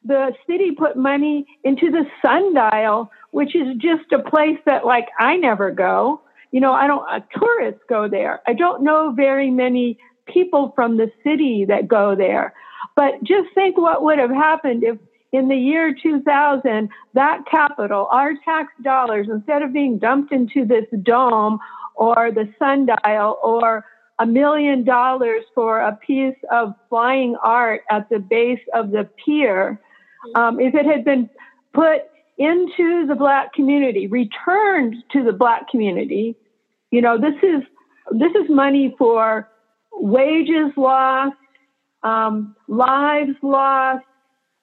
the 0.04 0.32
city 0.48 0.72
put 0.72 0.96
money 0.96 1.46
into 1.64 1.90
the 1.90 2.04
sundial, 2.22 3.10
which 3.30 3.54
is 3.54 3.76
just 3.78 4.10
a 4.12 4.18
place 4.18 4.58
that 4.66 4.86
like 4.86 5.08
I 5.18 5.36
never 5.36 5.70
go. 5.70 6.20
You 6.50 6.60
know, 6.60 6.72
I 6.72 6.86
don't, 6.86 7.06
uh, 7.08 7.20
tourists 7.38 7.82
go 7.88 8.08
there. 8.08 8.40
I 8.46 8.54
don't 8.54 8.82
know 8.82 9.12
very 9.14 9.50
many 9.50 9.98
people 10.26 10.72
from 10.74 10.96
the 10.96 11.12
city 11.22 11.64
that 11.68 11.86
go 11.86 12.14
there. 12.16 12.54
But 12.96 13.22
just 13.22 13.54
think 13.54 13.76
what 13.76 14.02
would 14.02 14.18
have 14.18 14.30
happened 14.30 14.82
if 14.82 14.98
in 15.32 15.48
the 15.48 15.56
year 15.56 15.94
2000, 16.02 16.88
that 17.14 17.40
capital, 17.50 18.08
our 18.10 18.32
tax 18.44 18.72
dollars, 18.82 19.28
instead 19.30 19.62
of 19.62 19.72
being 19.72 19.98
dumped 19.98 20.32
into 20.32 20.64
this 20.64 20.86
dome 21.02 21.58
or 21.98 22.30
the 22.32 22.48
sundial 22.58 23.38
or 23.42 23.84
a 24.20 24.26
million 24.26 24.84
dollars 24.84 25.44
for 25.54 25.80
a 25.80 25.94
piece 25.96 26.36
of 26.50 26.74
flying 26.88 27.36
art 27.42 27.82
at 27.90 28.08
the 28.08 28.18
base 28.18 28.60
of 28.74 28.90
the 28.90 29.08
pier, 29.24 29.80
um, 30.34 30.58
if 30.58 30.74
it 30.74 30.86
had 30.86 31.04
been 31.04 31.28
put 31.72 32.02
into 32.38 33.06
the 33.06 33.14
black 33.16 33.52
community, 33.52 34.06
returned 34.06 34.94
to 35.12 35.22
the 35.24 35.32
black 35.32 35.68
community, 35.68 36.36
you 36.90 37.02
know, 37.02 37.18
this 37.18 37.34
is 37.42 37.62
this 38.12 38.32
is 38.32 38.48
money 38.48 38.94
for 38.96 39.48
wages 39.92 40.72
lost, 40.76 41.36
um, 42.02 42.56
lives 42.68 43.36
lost, 43.42 44.04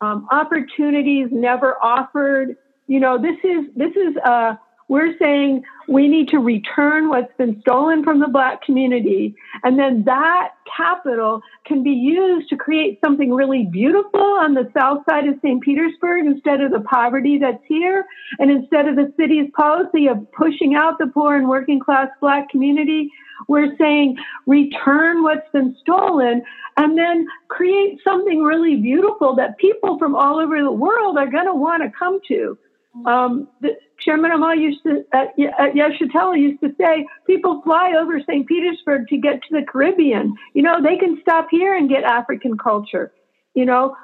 um, 0.01 0.27
opportunities 0.31 1.27
never 1.31 1.75
offered. 1.83 2.55
You 2.87 2.99
know, 2.99 3.17
this 3.17 3.37
is 3.43 3.65
this 3.75 3.91
is 3.95 4.15
a 4.17 4.59
we're 4.87 5.17
saying 5.17 5.63
we 5.87 6.07
need 6.07 6.29
to 6.29 6.37
return 6.37 7.09
what's 7.09 7.33
been 7.37 7.59
stolen 7.61 8.03
from 8.03 8.19
the 8.19 8.27
black 8.27 8.61
community. 8.63 9.35
And 9.63 9.79
then 9.79 10.03
that 10.05 10.49
capital 10.77 11.41
can 11.65 11.83
be 11.83 11.91
used 11.91 12.49
to 12.49 12.57
create 12.57 12.99
something 13.03 13.33
really 13.33 13.67
beautiful 13.71 14.21
on 14.21 14.53
the 14.53 14.69
south 14.77 15.03
side 15.09 15.27
of 15.27 15.35
St. 15.41 15.61
Petersburg 15.61 16.25
instead 16.25 16.61
of 16.61 16.71
the 16.71 16.81
poverty 16.81 17.39
that's 17.39 17.63
here. 17.67 18.05
And 18.39 18.51
instead 18.51 18.87
of 18.87 18.95
the 18.95 19.11
city's 19.17 19.49
policy 19.55 20.07
of 20.07 20.31
pushing 20.31 20.75
out 20.75 20.99
the 20.99 21.07
poor 21.07 21.35
and 21.35 21.47
working 21.47 21.79
class 21.79 22.09
black 22.21 22.49
community, 22.49 23.11
we're 23.47 23.75
saying 23.77 24.17
return 24.45 25.23
what's 25.23 25.49
been 25.51 25.75
stolen 25.81 26.43
and 26.77 26.97
then 26.97 27.27
create 27.47 27.99
something 28.03 28.43
really 28.43 28.75
beautiful 28.75 29.35
that 29.35 29.57
people 29.57 29.97
from 29.97 30.15
all 30.15 30.39
over 30.39 30.61
the 30.61 30.71
world 30.71 31.17
are 31.17 31.29
going 31.29 31.45
to 31.45 31.55
want 31.55 31.83
to 31.83 31.91
come 31.97 32.19
to. 32.27 32.57
Um, 33.05 33.47
the, 33.61 33.77
Chairman 33.99 34.31
Omali 34.31 34.61
used 34.61 34.83
to, 34.83 35.03
uh, 35.13 35.25
uh, 35.57 35.71
Yeshitela 35.71 36.39
used 36.39 36.61
to 36.61 36.73
say, 36.79 37.05
people 37.25 37.61
fly 37.63 37.93
over 37.97 38.19
St. 38.19 38.47
Petersburg 38.47 39.07
to 39.07 39.17
get 39.17 39.41
to 39.43 39.47
the 39.51 39.65
Caribbean. 39.65 40.35
You 40.53 40.63
know, 40.63 40.81
they 40.81 40.97
can 40.97 41.19
stop 41.21 41.47
here 41.49 41.75
and 41.75 41.89
get 41.89 42.03
African 42.03 42.57
culture, 42.57 43.11
you 43.53 43.65
know, 43.65 43.95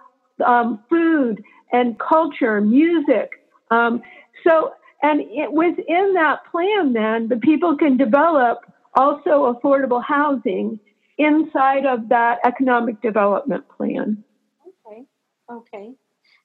um, 0.46 0.84
food 0.90 1.44
and 1.72 2.00
culture, 2.00 2.62
music. 2.62 3.30
Um, 3.70 4.02
so, 4.46 4.74
and 5.02 5.22
it, 5.22 5.52
within 5.52 6.14
that 6.14 6.40
plan, 6.52 6.94
then 6.94 7.28
the 7.28 7.38
people 7.38 7.78
can 7.78 7.98
develop 7.98 8.60
also 8.96 9.54
affordable 9.54 10.04
housing 10.04 10.80
inside 11.18 11.86
of 11.86 12.10
that 12.10 12.40
economic 12.46 13.02
development 13.02 13.66
plan. 13.70 14.24
Okay. 14.68 15.04
Okay. 15.50 15.92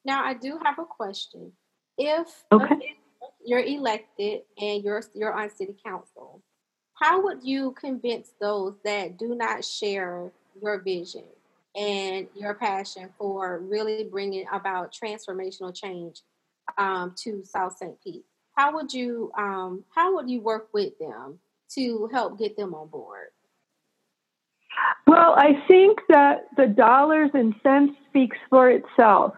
Now 0.04 0.24
I 0.24 0.34
do 0.34 0.58
have 0.64 0.78
a 0.78 0.84
question. 0.84 1.52
If 1.98 2.44
okay. 2.52 2.96
you're 3.44 3.60
elected 3.60 4.42
and 4.58 4.82
you're 4.82 5.02
you're 5.14 5.32
on 5.32 5.50
city 5.50 5.74
council, 5.84 6.42
how 6.94 7.22
would 7.22 7.42
you 7.42 7.72
convince 7.72 8.32
those 8.40 8.74
that 8.84 9.18
do 9.18 9.34
not 9.34 9.64
share 9.64 10.32
your 10.60 10.80
vision 10.80 11.24
and 11.74 12.26
your 12.34 12.54
passion 12.54 13.10
for 13.18 13.60
really 13.60 14.04
bringing 14.04 14.46
about 14.52 14.94
transformational 14.94 15.74
change 15.74 16.22
um, 16.78 17.14
to 17.18 17.44
South 17.44 17.76
St. 17.76 17.96
Pete? 18.02 18.24
How 18.56 18.74
would 18.74 18.92
you 18.92 19.30
um, 19.36 19.84
how 19.94 20.14
would 20.14 20.30
you 20.30 20.40
work 20.40 20.68
with 20.72 20.98
them 20.98 21.38
to 21.74 22.08
help 22.12 22.38
get 22.38 22.56
them 22.56 22.74
on 22.74 22.88
board? 22.88 23.28
Well, 25.06 25.34
I 25.36 25.62
think 25.68 25.98
that 26.08 26.46
the 26.56 26.66
dollars 26.66 27.30
and 27.34 27.54
cents 27.62 27.94
speaks 28.08 28.36
for 28.50 28.70
itself. 28.70 29.34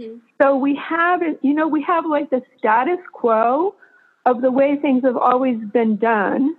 Mm-hmm. 0.00 0.18
So 0.40 0.56
we 0.56 0.76
have, 0.76 1.20
you 1.42 1.54
know, 1.54 1.68
we 1.68 1.82
have 1.82 2.06
like 2.06 2.30
the 2.30 2.42
status 2.58 2.98
quo 3.12 3.74
of 4.26 4.40
the 4.42 4.50
way 4.50 4.76
things 4.76 5.04
have 5.04 5.16
always 5.16 5.58
been 5.72 5.96
done. 5.96 6.56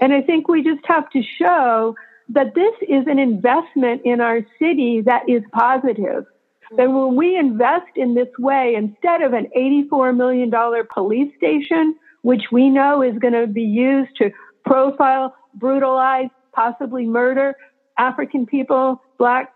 And 0.00 0.12
I 0.12 0.22
think 0.22 0.48
we 0.48 0.62
just 0.62 0.84
have 0.86 1.10
to 1.10 1.22
show 1.22 1.94
that 2.30 2.54
this 2.54 2.74
is 2.88 3.06
an 3.06 3.18
investment 3.18 4.02
in 4.04 4.20
our 4.20 4.40
city 4.58 5.02
that 5.02 5.28
is 5.28 5.42
positive. 5.52 6.24
Mm-hmm. 6.24 6.76
That 6.76 6.90
when 6.90 7.16
we 7.16 7.36
invest 7.36 7.96
in 7.96 8.14
this 8.14 8.28
way, 8.38 8.74
instead 8.76 9.22
of 9.22 9.32
an 9.32 9.48
$84 9.56 10.16
million 10.16 10.50
police 10.92 11.32
station, 11.36 11.96
which 12.22 12.44
we 12.50 12.70
know 12.70 13.02
is 13.02 13.18
going 13.18 13.34
to 13.34 13.46
be 13.46 13.62
used 13.62 14.16
to 14.16 14.30
profile, 14.64 15.34
brutalize, 15.54 16.30
possibly 16.52 17.06
murder 17.06 17.54
African 17.98 18.46
people, 18.46 19.02
black 19.18 19.52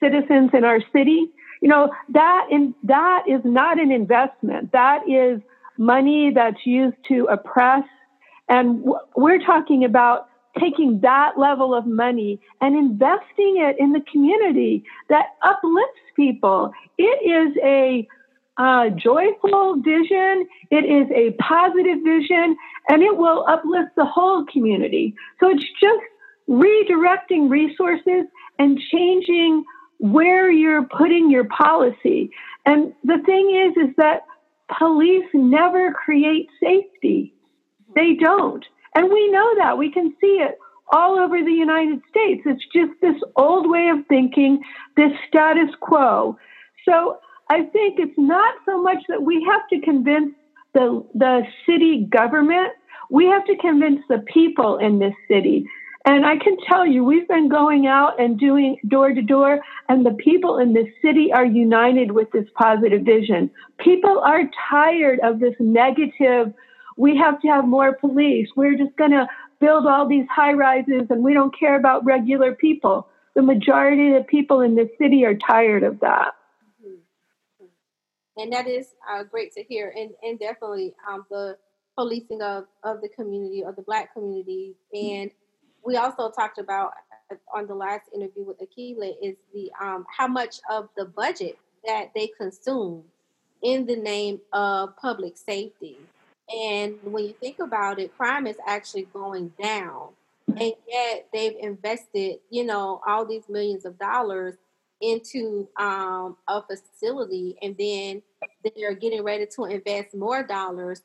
citizens 0.00 0.50
in 0.52 0.64
our 0.64 0.80
city. 0.92 1.26
You 1.66 1.72
know, 1.72 1.90
that 2.10 2.46
in, 2.48 2.76
that 2.84 3.24
is 3.26 3.40
not 3.42 3.80
an 3.80 3.90
investment. 3.90 4.70
That 4.70 5.00
is 5.08 5.40
money 5.76 6.30
that's 6.32 6.64
used 6.64 6.94
to 7.08 7.24
oppress. 7.24 7.82
And 8.48 8.84
we're 9.16 9.40
talking 9.40 9.84
about 9.84 10.28
taking 10.60 11.00
that 11.00 11.32
level 11.36 11.74
of 11.74 11.84
money 11.84 12.40
and 12.60 12.76
investing 12.76 13.56
it 13.56 13.74
in 13.80 13.90
the 13.90 14.00
community 14.12 14.84
that 15.08 15.30
uplifts 15.42 15.98
people. 16.14 16.70
It 16.98 17.18
is 17.26 17.56
a 17.64 18.06
uh, 18.58 18.90
joyful 18.90 19.82
vision. 19.82 20.46
It 20.70 20.84
is 20.84 21.10
a 21.10 21.32
positive 21.42 21.98
vision 22.04 22.56
and 22.88 23.02
it 23.02 23.16
will 23.16 23.44
uplift 23.48 23.96
the 23.96 24.04
whole 24.04 24.44
community. 24.44 25.16
So 25.40 25.50
it's 25.50 25.66
just 25.80 26.04
redirecting 26.48 27.50
resources 27.50 28.26
and 28.60 28.78
changing 28.92 29.64
where 29.98 30.50
you're 30.50 30.84
putting 30.84 31.30
your 31.30 31.44
policy. 31.44 32.30
And 32.64 32.92
the 33.04 33.18
thing 33.24 33.72
is, 33.76 33.88
is 33.88 33.96
that 33.96 34.22
police 34.78 35.26
never 35.32 35.92
create 35.92 36.48
safety. 36.62 37.34
They 37.94 38.14
don't. 38.14 38.64
And 38.94 39.10
we 39.10 39.30
know 39.30 39.54
that. 39.58 39.78
We 39.78 39.90
can 39.90 40.14
see 40.20 40.38
it 40.40 40.58
all 40.92 41.18
over 41.18 41.42
the 41.42 41.52
United 41.52 42.00
States. 42.10 42.42
It's 42.46 42.64
just 42.72 42.92
this 43.00 43.20
old 43.36 43.68
way 43.68 43.88
of 43.88 44.06
thinking, 44.08 44.62
this 44.96 45.12
status 45.28 45.74
quo. 45.80 46.38
So 46.84 47.18
I 47.50 47.62
think 47.64 47.98
it's 47.98 48.18
not 48.18 48.54
so 48.64 48.82
much 48.82 48.98
that 49.08 49.22
we 49.22 49.44
have 49.50 49.68
to 49.68 49.80
convince 49.80 50.34
the, 50.74 51.04
the 51.14 51.42
city 51.64 52.06
government, 52.10 52.72
we 53.10 53.24
have 53.26 53.44
to 53.46 53.56
convince 53.56 54.00
the 54.08 54.18
people 54.18 54.76
in 54.76 54.98
this 54.98 55.14
city. 55.28 55.66
And 56.06 56.24
I 56.24 56.36
can 56.36 56.56
tell 56.68 56.86
you, 56.86 57.02
we've 57.02 57.26
been 57.26 57.48
going 57.48 57.86
out 57.86 58.20
and 58.20 58.38
doing 58.38 58.78
door 58.86 59.12
to 59.12 59.22
door, 59.22 59.60
and 59.88 60.06
the 60.06 60.12
people 60.12 60.58
in 60.58 60.72
this 60.72 60.86
city 61.02 61.32
are 61.32 61.44
united 61.44 62.12
with 62.12 62.30
this 62.30 62.46
positive 62.54 63.02
vision. 63.02 63.50
People 63.78 64.20
are 64.20 64.42
tired 64.70 65.18
of 65.24 65.40
this 65.40 65.54
negative, 65.58 66.54
we 66.96 67.16
have 67.16 67.40
to 67.42 67.48
have 67.48 67.66
more 67.66 67.94
police. 67.94 68.48
We're 68.56 68.78
just 68.78 68.96
going 68.96 69.10
to 69.10 69.28
build 69.60 69.86
all 69.86 70.08
these 70.08 70.26
high 70.34 70.52
rises 70.52 71.08
and 71.10 71.22
we 71.22 71.34
don't 71.34 71.54
care 71.58 71.76
about 71.76 72.06
regular 72.06 72.54
people. 72.54 73.08
The 73.34 73.42
majority 73.42 74.14
of 74.14 74.22
the 74.22 74.26
people 74.26 74.60
in 74.62 74.76
this 74.76 74.88
city 74.98 75.24
are 75.26 75.34
tired 75.34 75.82
of 75.82 76.00
that 76.00 76.32
and 78.36 78.52
that 78.52 78.66
is 78.66 78.88
uh, 79.10 79.24
great 79.24 79.52
to 79.54 79.62
hear. 79.62 79.92
And 79.96 80.10
and 80.22 80.38
definitely 80.38 80.94
um, 81.08 81.24
the 81.30 81.56
policing 81.96 82.42
of, 82.42 82.64
of 82.84 83.00
the 83.00 83.08
community 83.08 83.64
of 83.64 83.76
the 83.76 83.82
black 83.82 84.12
community. 84.12 84.76
And 84.92 85.30
we 85.86 85.96
also 85.96 86.30
talked 86.30 86.58
about 86.58 86.92
on 87.54 87.66
the 87.66 87.74
last 87.74 88.08
interview 88.14 88.44
with 88.44 88.58
Akile 88.58 89.14
is 89.22 89.36
the 89.54 89.70
um, 89.80 90.04
how 90.14 90.26
much 90.26 90.56
of 90.70 90.88
the 90.96 91.04
budget 91.04 91.58
that 91.86 92.10
they 92.14 92.26
consume 92.38 93.04
in 93.62 93.86
the 93.86 93.96
name 93.96 94.40
of 94.52 94.96
public 94.96 95.36
safety. 95.36 95.98
And 96.54 96.98
when 97.02 97.24
you 97.24 97.34
think 97.40 97.58
about 97.60 97.98
it, 97.98 98.16
crime 98.16 98.46
is 98.46 98.56
actually 98.66 99.08
going 99.12 99.52
down. 99.60 100.10
And 100.48 100.72
yet 100.88 101.26
they've 101.32 101.56
invested, 101.60 102.38
you 102.50 102.64
know, 102.64 103.00
all 103.06 103.24
these 103.24 103.48
millions 103.48 103.84
of 103.84 103.98
dollars 103.98 104.54
into 105.00 105.68
um, 105.76 106.36
a 106.48 106.62
facility 106.62 107.56
and 107.60 107.76
then 107.76 108.22
they're 108.76 108.94
getting 108.94 109.22
ready 109.22 109.46
to 109.56 109.64
invest 109.64 110.14
more 110.14 110.42
dollars. 110.42 111.02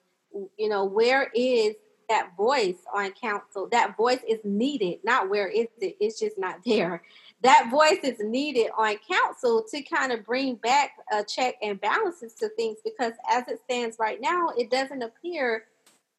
You 0.57 0.69
know, 0.69 0.85
where 0.85 1.29
is 1.35 1.75
that 2.11 2.35
voice 2.37 2.83
on 2.93 3.11
council? 3.11 3.67
That 3.71 3.97
voice 3.97 4.21
is 4.27 4.39
needed, 4.43 4.99
not 5.03 5.29
where 5.29 5.47
is 5.47 5.67
it? 5.79 5.97
It's 5.99 6.19
just 6.19 6.37
not 6.37 6.59
there 6.65 7.01
that 7.43 7.69
voice 7.71 7.99
is 8.03 8.19
needed 8.19 8.69
on 8.77 8.97
council 9.09 9.65
to 9.69 9.81
kind 9.81 10.11
of 10.11 10.23
bring 10.25 10.55
back 10.55 10.91
a 11.11 11.23
check 11.23 11.55
and 11.61 11.81
balances 11.81 12.33
to 12.35 12.49
things 12.49 12.77
because 12.83 13.13
as 13.29 13.47
it 13.47 13.59
stands 13.63 13.97
right 13.99 14.21
now, 14.21 14.49
it 14.57 14.69
doesn't 14.69 15.01
appear, 15.01 15.65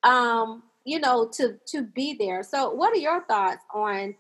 um, 0.02 0.64
you 0.84 0.98
know, 0.98 1.28
to 1.34 1.58
to 1.66 1.82
be 1.82 2.14
there. 2.14 2.42
So, 2.42 2.72
what 2.72 2.92
are 2.92 3.00
your 3.00 3.22
thoughts 3.22 3.64
on 3.72 4.16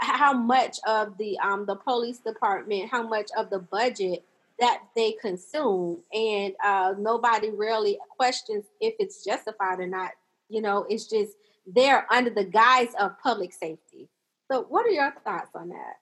how 0.00 0.34
much 0.34 0.78
of 0.86 1.16
the 1.16 1.38
um, 1.38 1.64
the 1.64 1.76
police 1.76 2.18
department, 2.18 2.90
how 2.90 3.08
much 3.08 3.30
of 3.36 3.48
the 3.48 3.60
budget 3.60 4.24
that 4.60 4.82
they 4.94 5.12
consume, 5.12 5.98
and 6.12 6.52
uh, 6.62 6.94
nobody 6.98 7.50
really 7.50 7.98
questions 8.16 8.64
if 8.80 8.94
it's 8.98 9.24
justified 9.24 9.80
or 9.80 9.86
not. 9.86 10.10
You 10.54 10.62
know, 10.62 10.86
it's 10.88 11.06
just 11.06 11.32
there 11.66 12.06
under 12.12 12.30
the 12.30 12.44
guise 12.44 12.94
of 13.00 13.18
public 13.20 13.52
safety. 13.52 14.08
So, 14.50 14.66
what 14.68 14.86
are 14.86 14.90
your 14.90 15.12
thoughts 15.24 15.50
on 15.54 15.70
that? 15.70 15.94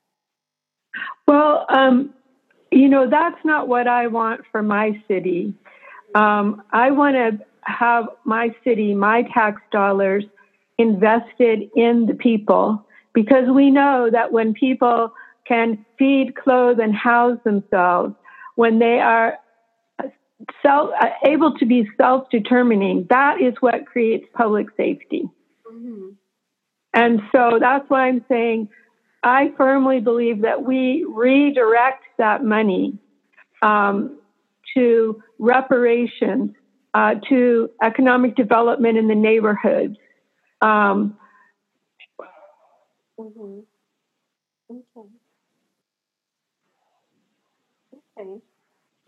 Well, 1.26 1.64
um, 1.70 2.12
you 2.70 2.86
know, 2.88 3.08
that's 3.08 3.42
not 3.46 3.66
what 3.66 3.88
I 3.88 4.08
want 4.08 4.42
for 4.52 4.62
my 4.62 5.02
city. 5.08 5.54
Um, 6.14 6.62
I 6.70 6.90
want 6.90 7.14
to 7.14 7.44
have 7.62 8.08
my 8.24 8.54
city, 8.62 8.92
my 8.92 9.22
tax 9.32 9.62
dollars 9.72 10.24
invested 10.76 11.70
in 11.74 12.04
the 12.04 12.14
people 12.14 12.86
because 13.14 13.48
we 13.48 13.70
know 13.70 14.10
that 14.12 14.32
when 14.32 14.52
people 14.52 15.14
can 15.48 15.82
feed, 15.98 16.34
clothe, 16.36 16.78
and 16.78 16.94
house 16.94 17.38
themselves, 17.44 18.14
when 18.56 18.78
they 18.80 19.00
are 19.00 19.38
self, 20.62 20.90
uh, 21.00 21.06
able 21.24 21.54
to 21.58 21.66
be 21.66 21.88
self 21.96 22.28
determining, 22.30 23.06
that 23.10 23.40
is 23.40 23.54
what 23.60 23.86
creates 23.86 24.26
public 24.34 24.66
safety. 24.76 25.24
Mm-hmm. 25.70 26.10
And 26.94 27.20
so 27.32 27.58
that's 27.60 27.88
why 27.88 28.08
I'm 28.08 28.24
saying 28.28 28.68
I 29.22 29.52
firmly 29.56 30.00
believe 30.00 30.42
that 30.42 30.62
we 30.62 31.06
redirect 31.08 32.04
that 32.18 32.44
money 32.44 32.98
um, 33.62 34.18
to 34.74 35.22
reparations, 35.38 36.54
uh, 36.94 37.14
to 37.28 37.70
economic 37.82 38.36
development 38.36 38.98
in 38.98 39.08
the 39.08 39.14
neighborhoods. 39.14 39.96
Um, 40.60 41.16
mm-hmm. 43.18 43.60
Okay. 44.70 45.08
Okay. 48.18 48.42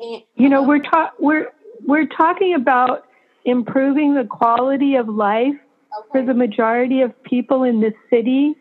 You 0.01 0.49
know, 0.49 0.63
we're 0.63 0.83
ta- 0.83 1.13
we're 1.19 1.53
we're 1.87 2.07
talking 2.07 2.55
about 2.55 3.05
improving 3.45 4.15
the 4.15 4.25
quality 4.25 4.97
of 4.97 5.09
life 5.09 5.55
okay. 5.55 6.09
for 6.13 6.25
the 6.25 6.35
majority 6.35 7.03
of 7.03 7.11
people 7.23 7.63
in 7.63 7.81
this 7.81 7.95
city 8.11 8.55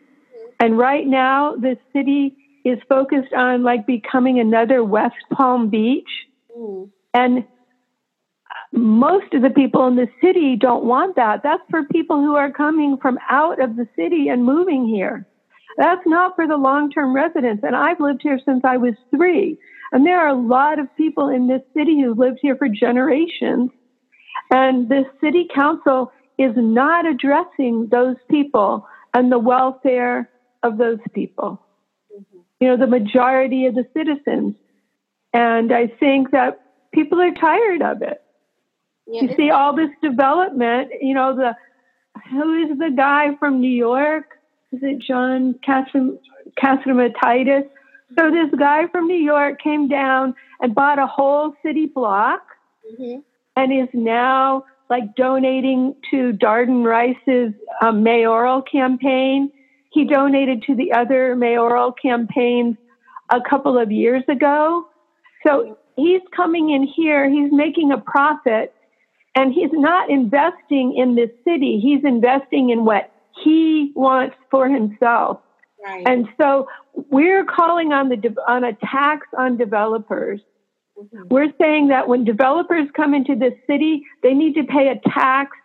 and 0.60 0.78
right 0.78 1.06
now, 1.06 1.54
the 1.56 1.76
city 1.92 2.36
is 2.64 2.78
focused 2.88 3.32
on 3.32 3.62
like 3.62 3.86
becoming 3.86 4.38
another 4.38 4.82
West 4.82 5.16
Palm 5.32 5.68
Beach. 5.68 6.08
Mm. 6.56 6.90
And 7.12 7.44
most 8.72 9.34
of 9.34 9.42
the 9.42 9.50
people 9.50 9.86
in 9.86 9.96
the 9.96 10.08
city 10.22 10.56
don't 10.56 10.84
want 10.84 11.16
that. 11.16 11.42
That's 11.42 11.62
for 11.70 11.84
people 11.84 12.16
who 12.16 12.34
are 12.34 12.50
coming 12.50 12.96
from 13.00 13.18
out 13.28 13.62
of 13.62 13.76
the 13.76 13.86
city 13.94 14.28
and 14.28 14.44
moving 14.44 14.86
here. 14.86 15.26
That's 15.76 16.06
not 16.06 16.36
for 16.36 16.46
the 16.46 16.56
long 16.56 16.90
term 16.90 17.14
residents. 17.14 17.62
And 17.64 17.76
I've 17.76 18.00
lived 18.00 18.20
here 18.22 18.40
since 18.44 18.62
I 18.64 18.76
was 18.76 18.94
three. 19.10 19.58
And 19.94 20.04
there 20.04 20.20
are 20.20 20.28
a 20.28 20.34
lot 20.34 20.78
of 20.80 20.94
people 20.96 21.28
in 21.28 21.46
this 21.46 21.62
city 21.74 22.00
who've 22.00 22.18
lived 22.18 22.40
here 22.42 22.56
for 22.56 22.68
generations. 22.68 23.70
And 24.50 24.88
the 24.88 25.04
city 25.20 25.46
council 25.54 26.10
is 26.36 26.52
not 26.56 27.06
addressing 27.06 27.90
those 27.90 28.16
people 28.28 28.88
and 29.14 29.30
the 29.30 29.38
welfare 29.38 30.28
of 30.64 30.78
those 30.78 30.98
people. 31.14 31.62
Mm-hmm. 32.12 32.38
You 32.58 32.68
know, 32.68 32.76
the 32.76 32.88
majority 32.88 33.66
of 33.66 33.76
the 33.76 33.86
citizens. 33.96 34.56
And 35.32 35.72
I 35.72 35.86
think 35.86 36.32
that 36.32 36.60
people 36.92 37.20
are 37.20 37.30
tired 37.30 37.82
of 37.82 38.02
it. 38.02 38.20
Yeah, 39.06 39.22
you 39.22 39.34
see 39.36 39.50
all 39.50 39.76
this 39.76 39.90
development, 40.02 40.90
you 41.00 41.14
know, 41.14 41.36
the 41.36 41.54
who 42.30 42.64
is 42.64 42.76
the 42.78 42.90
guy 42.96 43.36
from 43.38 43.60
New 43.60 43.70
York? 43.70 44.24
Is 44.72 44.82
it 44.82 44.98
John 44.98 45.54
Catsimatidis? 45.64 47.68
So 48.18 48.30
this 48.30 48.58
guy 48.58 48.86
from 48.88 49.06
New 49.06 49.16
York 49.16 49.60
came 49.62 49.88
down 49.88 50.34
and 50.60 50.74
bought 50.74 50.98
a 50.98 51.06
whole 51.06 51.54
city 51.64 51.86
block 51.86 52.42
mm-hmm. 52.92 53.20
and 53.56 53.72
is 53.72 53.88
now 53.92 54.64
like 54.90 55.16
donating 55.16 55.96
to 56.10 56.32
Darden 56.32 56.84
Rice's 56.84 57.54
um, 57.82 58.02
mayoral 58.02 58.62
campaign. 58.62 59.50
He 59.92 60.04
donated 60.04 60.62
to 60.66 60.74
the 60.74 60.92
other 60.92 61.34
mayoral 61.34 61.92
campaigns 61.92 62.76
a 63.30 63.40
couple 63.48 63.78
of 63.78 63.90
years 63.90 64.22
ago. 64.28 64.86
So 65.46 65.78
he's 65.96 66.20
coming 66.34 66.70
in 66.70 66.82
here, 66.86 67.30
he's 67.30 67.52
making 67.52 67.92
a 67.92 67.98
profit, 67.98 68.74
and 69.34 69.52
he's 69.52 69.72
not 69.72 70.10
investing 70.10 70.94
in 70.96 71.14
this 71.14 71.30
city. 71.44 71.80
He's 71.80 72.04
investing 72.04 72.70
in 72.70 72.84
what 72.84 73.10
he 73.42 73.92
wants 73.96 74.36
for 74.50 74.68
himself. 74.68 75.40
Right. 75.84 76.06
And 76.06 76.28
so 76.40 76.68
we're 76.94 77.44
calling 77.44 77.92
on 77.92 78.08
the 78.08 78.34
on 78.48 78.64
a 78.64 78.72
tax 78.72 79.26
on 79.36 79.58
developers. 79.58 80.40
Mm-hmm. 80.96 81.28
We're 81.28 81.52
saying 81.60 81.88
that 81.88 82.08
when 82.08 82.24
developers 82.24 82.88
come 82.96 83.14
into 83.14 83.34
this 83.34 83.52
city, 83.66 84.02
they 84.22 84.32
need 84.32 84.54
to 84.54 84.64
pay 84.64 84.88
a 84.88 85.10
tax 85.10 85.56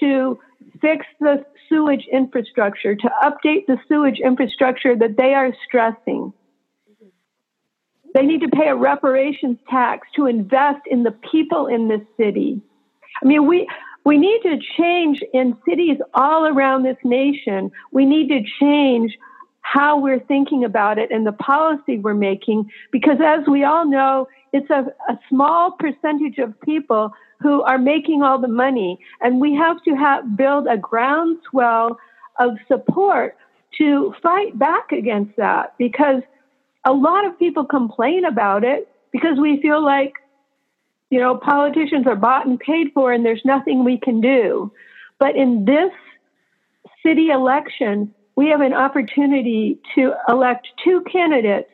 to 0.00 0.38
fix 0.80 1.06
the 1.20 1.44
sewage 1.68 2.06
infrastructure, 2.12 2.94
to 2.96 3.10
update 3.22 3.66
the 3.66 3.78
sewage 3.88 4.18
infrastructure 4.18 4.96
that 4.96 5.16
they 5.16 5.34
are 5.34 5.52
stressing. 5.64 6.32
They 8.14 8.22
need 8.22 8.40
to 8.40 8.48
pay 8.48 8.68
a 8.68 8.74
reparations 8.74 9.58
tax 9.68 10.08
to 10.16 10.26
invest 10.26 10.80
in 10.90 11.02
the 11.02 11.12
people 11.30 11.66
in 11.66 11.88
this 11.88 12.00
city. 12.16 12.60
I 13.22 13.26
mean, 13.26 13.46
we, 13.46 13.68
we 14.04 14.16
need 14.16 14.40
to 14.42 14.58
change 14.78 15.20
in 15.34 15.56
cities 15.68 15.98
all 16.14 16.46
around 16.46 16.84
this 16.84 16.96
nation. 17.04 17.70
We 17.92 18.06
need 18.06 18.28
to 18.28 18.42
change 18.60 19.16
how 19.72 19.98
we're 20.00 20.20
thinking 20.20 20.64
about 20.64 20.98
it 20.98 21.10
and 21.10 21.26
the 21.26 21.32
policy 21.32 21.98
we're 21.98 22.14
making 22.14 22.70
because, 22.90 23.18
as 23.22 23.46
we 23.46 23.64
all 23.64 23.86
know, 23.86 24.26
it's 24.52 24.70
a, 24.70 24.86
a 25.10 25.18
small 25.28 25.72
percentage 25.72 26.38
of 26.38 26.58
people 26.62 27.12
who 27.40 27.62
are 27.62 27.76
making 27.76 28.22
all 28.22 28.40
the 28.40 28.48
money. 28.48 28.98
And 29.20 29.40
we 29.40 29.54
have 29.54 29.82
to 29.84 29.94
have, 29.94 30.36
build 30.36 30.66
a 30.68 30.78
groundswell 30.78 31.98
of 32.38 32.56
support 32.66 33.36
to 33.76 34.14
fight 34.22 34.58
back 34.58 34.90
against 34.90 35.36
that 35.36 35.74
because 35.76 36.22
a 36.86 36.92
lot 36.92 37.26
of 37.26 37.38
people 37.38 37.66
complain 37.66 38.24
about 38.24 38.64
it 38.64 38.88
because 39.12 39.38
we 39.38 39.60
feel 39.60 39.84
like, 39.84 40.14
you 41.10 41.20
know, 41.20 41.36
politicians 41.36 42.06
are 42.06 42.16
bought 42.16 42.46
and 42.46 42.58
paid 42.58 42.88
for 42.94 43.12
and 43.12 43.22
there's 43.22 43.44
nothing 43.44 43.84
we 43.84 43.98
can 43.98 44.22
do. 44.22 44.72
But 45.18 45.36
in 45.36 45.66
this 45.66 45.92
city 47.04 47.28
election, 47.28 48.14
we 48.38 48.46
have 48.50 48.60
an 48.60 48.72
opportunity 48.72 49.80
to 49.96 50.12
elect 50.28 50.68
two 50.84 51.02
candidates 51.12 51.68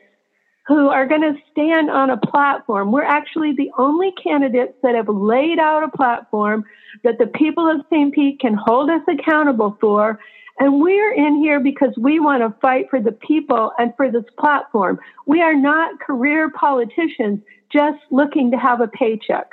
who 0.65 0.87
are 0.89 1.05
going 1.05 1.21
to 1.21 1.35
stand 1.51 1.91
on 1.91 2.09
a 2.09 2.17
platform. 2.17 2.91
We're 2.91 3.03
actually 3.03 3.53
the 3.55 3.69
only 3.77 4.11
candidates 4.13 4.73
that 4.81 4.95
have 4.95 5.07
laid 5.07 5.59
out 5.59 5.83
a 5.83 5.95
platform 5.95 6.65
that 7.03 7.19
the 7.19 7.27
people 7.27 7.69
of 7.69 7.85
St. 7.91 8.11
Pete 8.11 8.39
can 8.39 8.55
hold 8.55 8.89
us 8.89 9.03
accountable 9.07 9.77
for. 9.79 10.19
And 10.57 10.81
we're 10.81 11.13
in 11.13 11.35
here 11.35 11.59
because 11.59 11.93
we 11.99 12.19
want 12.19 12.41
to 12.41 12.59
fight 12.61 12.87
for 12.89 12.99
the 12.99 13.11
people 13.11 13.71
and 13.77 13.93
for 13.95 14.11
this 14.11 14.25
platform. 14.39 14.97
We 15.27 15.43
are 15.43 15.55
not 15.55 15.99
career 15.99 16.49
politicians 16.49 17.41
just 17.71 17.99
looking 18.09 18.49
to 18.49 18.57
have 18.57 18.81
a 18.81 18.87
paycheck. 18.87 19.49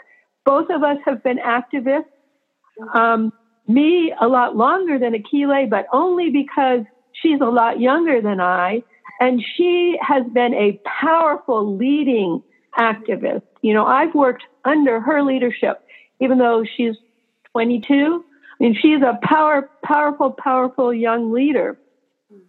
Both 0.46 0.70
of 0.70 0.82
us 0.82 0.96
have 1.04 1.22
been 1.22 1.36
activists. 1.36 2.06
Um, 2.94 3.34
me 3.68 4.14
a 4.18 4.26
lot 4.26 4.56
longer 4.56 4.98
than 4.98 5.12
Akile, 5.12 5.68
but 5.68 5.84
only 5.92 6.30
because 6.30 6.86
she's 7.12 7.40
a 7.40 7.46
lot 7.46 7.80
younger 7.80 8.20
than 8.20 8.40
I. 8.40 8.82
And 9.20 9.42
she 9.56 9.96
has 10.00 10.24
been 10.32 10.54
a 10.54 10.80
powerful 10.84 11.76
leading 11.76 12.42
activist. 12.78 13.42
You 13.60 13.74
know, 13.74 13.86
I've 13.86 14.14
worked 14.14 14.44
under 14.64 15.00
her 15.00 15.22
leadership, 15.22 15.82
even 16.20 16.38
though 16.38 16.64
she's 16.64 16.96
22. 17.52 18.24
I 18.60 18.62
mean, 18.62 18.76
she's 18.80 19.02
a 19.02 19.18
power, 19.22 19.70
powerful, 19.84 20.30
powerful 20.30 20.92
young 20.92 21.32
leader. 21.32 21.78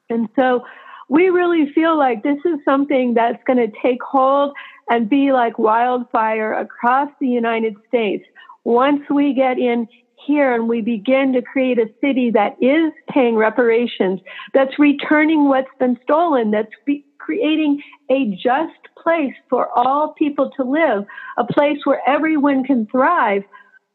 And 0.09 0.29
so 0.35 0.63
we 1.09 1.29
really 1.29 1.71
feel 1.73 1.97
like 1.97 2.23
this 2.23 2.39
is 2.45 2.59
something 2.65 3.13
that's 3.13 3.43
going 3.45 3.57
to 3.57 3.71
take 3.81 4.01
hold 4.01 4.53
and 4.89 5.09
be 5.09 5.31
like 5.31 5.59
wildfire 5.59 6.53
across 6.53 7.09
the 7.19 7.27
United 7.27 7.75
States. 7.87 8.25
Once 8.63 9.01
we 9.09 9.33
get 9.33 9.59
in 9.59 9.87
here 10.25 10.53
and 10.53 10.67
we 10.67 10.81
begin 10.81 11.33
to 11.33 11.41
create 11.41 11.79
a 11.79 11.89
city 12.01 12.31
that 12.31 12.55
is 12.61 12.91
paying 13.09 13.35
reparations, 13.35 14.19
that's 14.53 14.77
returning 14.79 15.47
what's 15.47 15.69
been 15.79 15.97
stolen, 16.03 16.51
that's 16.51 16.71
be- 16.85 17.05
creating 17.17 17.81
a 18.09 18.35
just 18.35 18.73
place 19.01 19.33
for 19.49 19.69
all 19.77 20.13
people 20.17 20.51
to 20.57 20.63
live, 20.63 21.05
a 21.37 21.45
place 21.45 21.79
where 21.85 22.01
everyone 22.07 22.63
can 22.63 22.85
thrive. 22.87 23.43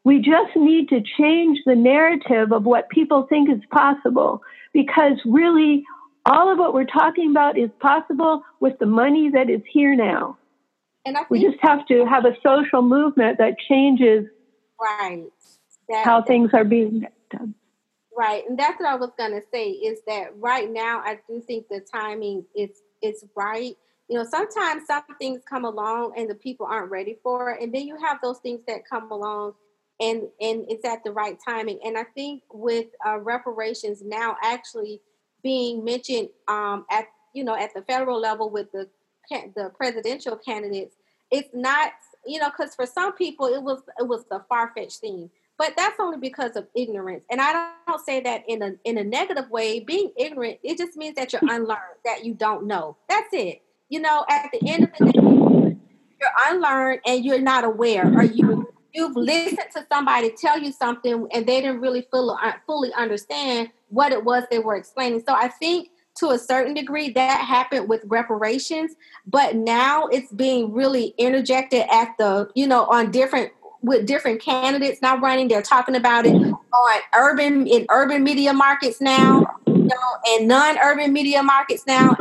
We 0.03 0.17
just 0.17 0.55
need 0.55 0.89
to 0.89 1.01
change 1.17 1.59
the 1.65 1.75
narrative 1.75 2.51
of 2.51 2.63
what 2.63 2.89
people 2.89 3.27
think 3.27 3.49
is 3.49 3.61
possible 3.71 4.41
because 4.73 5.19
really 5.25 5.83
all 6.25 6.51
of 6.51 6.57
what 6.57 6.73
we're 6.73 6.85
talking 6.85 7.31
about 7.31 7.57
is 7.57 7.69
possible 7.79 8.43
with 8.59 8.77
the 8.79 8.85
money 8.85 9.29
that 9.31 9.49
is 9.49 9.61
here 9.71 9.95
now. 9.95 10.37
And 11.05 11.17
I 11.17 11.21
we 11.29 11.41
just 11.41 11.57
have 11.61 11.85
to 11.87 12.05
have 12.05 12.25
a 12.25 12.35
social 12.43 12.81
movement 12.81 13.37
that 13.37 13.55
changes 13.67 14.25
right 14.79 15.27
that, 15.89 16.05
how 16.05 16.21
things 16.21 16.51
are 16.53 16.63
being 16.63 17.05
done. 17.31 17.55
Right, 18.17 18.43
and 18.47 18.57
that's 18.57 18.79
what 18.79 18.89
I 18.89 18.95
was 18.95 19.11
gonna 19.17 19.41
say 19.53 19.69
is 19.69 20.01
that 20.07 20.35
right 20.37 20.71
now 20.71 21.01
I 21.03 21.19
do 21.27 21.41
think 21.41 21.67
the 21.69 21.79
timing 21.79 22.45
is 22.55 22.69
it's 23.01 23.23
right. 23.35 23.75
You 24.07 24.17
know, 24.17 24.25
sometimes 24.25 24.87
some 24.87 25.03
things 25.19 25.41
come 25.47 25.65
along 25.65 26.13
and 26.17 26.29
the 26.29 26.35
people 26.35 26.65
aren't 26.65 26.91
ready 26.91 27.17
for 27.23 27.51
it, 27.51 27.61
and 27.61 27.73
then 27.73 27.87
you 27.87 27.97
have 27.97 28.17
those 28.21 28.39
things 28.39 28.61
that 28.67 28.81
come 28.89 29.11
along 29.11 29.53
and 29.99 30.23
and 30.39 30.65
it's 30.69 30.85
at 30.85 31.03
the 31.03 31.11
right 31.11 31.37
timing. 31.45 31.79
And 31.83 31.97
I 31.97 32.03
think 32.03 32.43
with 32.51 32.87
uh, 33.05 33.19
reparations 33.19 34.01
now 34.03 34.37
actually 34.43 35.01
being 35.43 35.83
mentioned 35.83 36.29
um, 36.47 36.85
at 36.89 37.05
you 37.33 37.43
know 37.43 37.55
at 37.55 37.73
the 37.73 37.81
federal 37.83 38.19
level 38.19 38.49
with 38.49 38.71
the 38.71 38.87
the 39.55 39.71
presidential 39.75 40.37
candidates, 40.37 40.95
it's 41.31 41.49
not 41.53 41.91
you 42.25 42.39
know 42.39 42.49
because 42.49 42.75
for 42.75 42.85
some 42.85 43.13
people 43.13 43.47
it 43.47 43.61
was 43.61 43.81
it 43.99 44.07
was 44.07 44.25
a 44.31 44.39
far 44.49 44.71
fetched 44.75 44.99
thing 44.99 45.29
but 45.59 45.73
that's 45.75 45.99
only 45.99 46.17
because 46.17 46.55
of 46.55 46.65
ignorance. 46.75 47.23
And 47.29 47.39
i 47.39 47.51
don't, 47.53 47.99
say 48.05 48.21
that 48.21 48.43
in 48.47 48.61
a 48.61 48.71
in 48.85 48.97
a 48.97 49.03
negative 49.03 49.49
way. 49.49 49.81
Being 49.81 50.11
ignorant 50.17 50.59
it 50.63 50.77
just 50.77 50.95
means 50.95 51.15
that 51.15 51.33
you're 51.33 51.41
unlearned 51.43 51.99
that 52.05 52.23
you 52.23 52.33
don't 52.33 52.65
know. 52.65 52.97
That's 53.09 53.27
it. 53.33 53.61
You 53.89 53.99
know 53.99 54.25
at 54.29 54.49
the 54.53 54.67
end 54.67 54.85
of 54.85 54.91
the 54.97 55.11
day 55.11 55.77
you're 56.21 56.29
unlearned 56.47 57.01
and 57.05 57.25
you're 57.25 57.41
not 57.41 57.65
aware. 57.65 58.07
Or 58.07 58.23
you 58.23 58.71
you've 58.93 59.15
listened 59.15 59.67
to 59.73 59.85
somebody 59.91 60.31
tell 60.31 60.57
you 60.57 60.71
something 60.71 61.27
and 61.33 61.45
they 61.45 61.61
didn't 61.61 61.81
really 61.81 62.07
fully, 62.09 62.35
uh, 62.41 62.53
fully 62.65 62.91
understand 62.93 63.69
what 63.89 64.11
it 64.11 64.23
was 64.23 64.43
they 64.49 64.59
were 64.59 64.75
explaining. 64.75 65.21
So 65.27 65.33
i 65.35 65.49
think 65.49 65.89
to 66.19 66.29
a 66.29 66.39
certain 66.39 66.73
degree 66.73 67.09
that 67.11 67.45
happened 67.45 67.87
with 67.87 68.01
reparations 68.05 68.95
but 69.25 69.55
now 69.55 70.07
it's 70.07 70.31
being 70.33 70.73
really 70.73 71.13
interjected 71.17 71.85
at 71.91 72.13
the 72.17 72.49
you 72.55 72.67
know 72.67 72.85
on 72.85 73.11
different 73.11 73.51
with 73.81 74.05
different 74.05 74.41
candidates 74.41 75.01
now 75.01 75.17
running. 75.17 75.47
They're 75.47 75.61
talking 75.61 75.95
about 75.95 76.25
it 76.25 76.33
on 76.33 77.01
urban 77.15 77.67
in 77.67 77.85
urban 77.89 78.23
media 78.23 78.53
markets 78.53 78.99
now, 78.99 79.45
you 79.65 79.73
know, 79.83 79.97
and 80.27 80.47
non-urban 80.47 81.13
media 81.13 81.43
markets 81.43 81.85
now. 81.87 82.15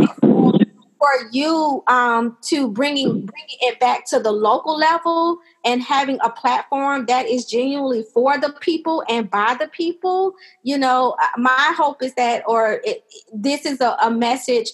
for 0.99 1.31
you 1.31 1.83
um, 1.87 2.37
to 2.43 2.69
bringing 2.69 3.25
bringing 3.25 3.59
it 3.61 3.79
back 3.79 4.05
to 4.05 4.19
the 4.19 4.33
local 4.33 4.77
level 4.77 5.39
and 5.65 5.81
having 5.81 6.19
a 6.23 6.31
platform 6.31 7.07
that 7.07 7.27
is 7.27 7.45
genuinely 7.45 8.05
for 8.13 8.37
the 8.37 8.53
people 8.61 9.05
and 9.09 9.31
by 9.31 9.57
the 9.61 9.69
people, 9.69 10.35
you 10.65 10.77
know, 10.77 11.15
uh, 11.23 11.41
my 11.41 11.73
hope 11.77 12.03
is 12.03 12.15
that, 12.15 12.43
or 12.49 12.81
it, 12.85 13.05
this 13.33 13.65
is 13.65 13.81
a, 13.81 13.97
a 14.03 14.11
message. 14.11 14.71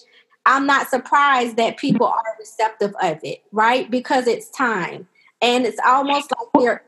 I'm 0.47 0.65
not 0.65 0.89
surprised 0.89 1.57
that 1.57 1.77
people 1.77 2.07
are 2.07 2.35
receptive 2.39 2.93
of 3.01 3.19
it, 3.23 3.43
right? 3.51 3.89
Because 3.89 4.25
it's 4.25 4.49
time 4.49 5.07
and 5.41 5.65
it's 5.65 5.79
almost 5.85 6.31
like 6.31 6.63
they're 6.63 6.83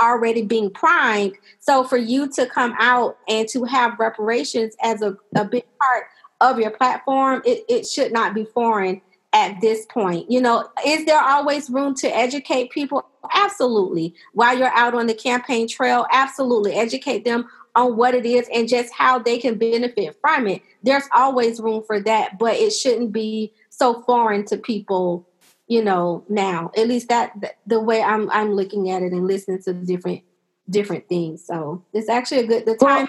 already 0.00 0.42
being 0.42 0.70
primed. 0.70 1.34
So 1.60 1.84
for 1.84 1.96
you 1.96 2.30
to 2.32 2.46
come 2.46 2.74
out 2.78 3.18
and 3.28 3.48
to 3.48 3.64
have 3.64 3.98
reparations 3.98 4.74
as 4.82 5.02
a, 5.02 5.16
a 5.34 5.44
big 5.44 5.64
part 5.80 6.06
of 6.40 6.58
your 6.58 6.70
platform, 6.70 7.42
it, 7.44 7.64
it 7.68 7.86
should 7.86 8.12
not 8.12 8.34
be 8.34 8.44
foreign 8.44 9.00
at 9.32 9.60
this 9.60 9.86
point. 9.86 10.30
You 10.30 10.40
know, 10.40 10.68
is 10.86 11.04
there 11.06 11.20
always 11.20 11.70
room 11.70 11.94
to 11.96 12.08
educate 12.08 12.70
people? 12.70 13.06
Absolutely. 13.32 14.14
While 14.32 14.58
you're 14.58 14.74
out 14.74 14.94
on 14.94 15.06
the 15.06 15.14
campaign 15.14 15.68
trail, 15.68 16.06
absolutely. 16.12 16.74
Educate 16.74 17.24
them 17.24 17.48
on 17.74 17.96
what 17.96 18.14
it 18.14 18.26
is 18.26 18.48
and 18.52 18.68
just 18.68 18.92
how 18.92 19.18
they 19.18 19.38
can 19.38 19.56
benefit 19.56 20.16
from 20.20 20.46
it. 20.46 20.62
There's 20.82 21.04
always 21.14 21.60
room 21.60 21.82
for 21.86 22.00
that, 22.00 22.38
but 22.38 22.56
it 22.56 22.70
shouldn't 22.72 23.12
be 23.12 23.52
so 23.70 24.02
foreign 24.02 24.44
to 24.46 24.58
people 24.58 25.26
you 25.66 25.82
know 25.82 26.24
now 26.28 26.70
at 26.76 26.88
least 26.88 27.08
that 27.08 27.32
the 27.66 27.80
way 27.80 28.02
i'm 28.02 28.30
i'm 28.30 28.52
looking 28.52 28.90
at 28.90 29.02
it 29.02 29.12
and 29.12 29.26
listening 29.26 29.62
to 29.62 29.72
different 29.72 30.22
different 30.68 31.08
things 31.08 31.44
so 31.44 31.84
it's 31.92 32.08
actually 32.08 32.40
a 32.40 32.46
good 32.46 32.64
the 32.66 32.76
time 32.76 33.06
well, 33.06 33.08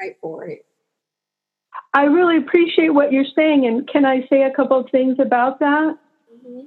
right 0.00 0.16
for 0.20 0.46
it 0.46 0.64
i 1.94 2.04
really 2.04 2.36
appreciate 2.36 2.90
what 2.90 3.12
you're 3.12 3.24
saying 3.36 3.66
and 3.66 3.88
can 3.88 4.04
i 4.04 4.26
say 4.28 4.42
a 4.42 4.52
couple 4.54 4.78
of 4.78 4.90
things 4.90 5.16
about 5.18 5.58
that 5.60 5.96
mm-hmm. 6.34 6.66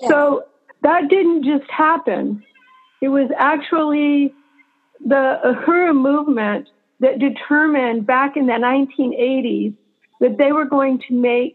yeah. 0.00 0.08
so 0.08 0.44
that 0.82 1.08
didn't 1.08 1.44
just 1.44 1.70
happen 1.70 2.42
it 3.00 3.08
was 3.08 3.30
actually 3.38 4.32
the 5.04 5.38
uhuru 5.44 5.94
movement 5.94 6.68
that 7.00 7.18
determined 7.18 8.06
back 8.06 8.36
in 8.36 8.46
the 8.46 8.52
1980s 8.52 9.74
that 10.20 10.36
they 10.36 10.52
were 10.52 10.64
going 10.64 11.00
to 11.06 11.14
make 11.14 11.54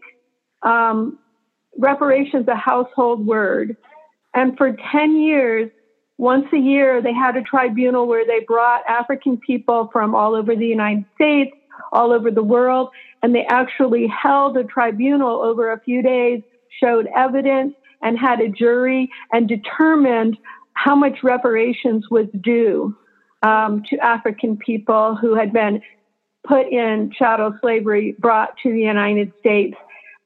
um, 0.62 1.18
reparations 1.78 2.46
a 2.48 2.54
household 2.54 3.26
word. 3.26 3.76
And 4.34 4.56
for 4.56 4.76
10 4.92 5.16
years, 5.16 5.70
once 6.18 6.46
a 6.52 6.58
year, 6.58 7.02
they 7.02 7.12
had 7.12 7.36
a 7.36 7.42
tribunal 7.42 8.06
where 8.06 8.26
they 8.26 8.40
brought 8.40 8.82
African 8.88 9.36
people 9.38 9.88
from 9.92 10.14
all 10.14 10.34
over 10.34 10.54
the 10.54 10.66
United 10.66 11.04
States, 11.14 11.56
all 11.92 12.12
over 12.12 12.30
the 12.30 12.42
world, 12.42 12.90
and 13.22 13.34
they 13.34 13.44
actually 13.46 14.06
held 14.06 14.56
a 14.56 14.64
tribunal 14.64 15.42
over 15.42 15.72
a 15.72 15.80
few 15.80 16.02
days, 16.02 16.40
showed 16.80 17.08
evidence, 17.16 17.74
and 18.02 18.18
had 18.18 18.40
a 18.40 18.48
jury 18.48 19.10
and 19.32 19.48
determined 19.48 20.36
how 20.74 20.94
much 20.94 21.22
reparations 21.22 22.04
was 22.10 22.26
due 22.42 22.96
um, 23.42 23.82
to 23.88 23.96
African 23.98 24.56
people 24.56 25.16
who 25.16 25.34
had 25.34 25.52
been 25.52 25.80
put 26.46 26.66
in 26.68 27.10
chattel 27.16 27.56
slavery, 27.60 28.14
brought 28.18 28.50
to 28.62 28.70
the 28.70 28.80
United 28.80 29.32
States. 29.40 29.76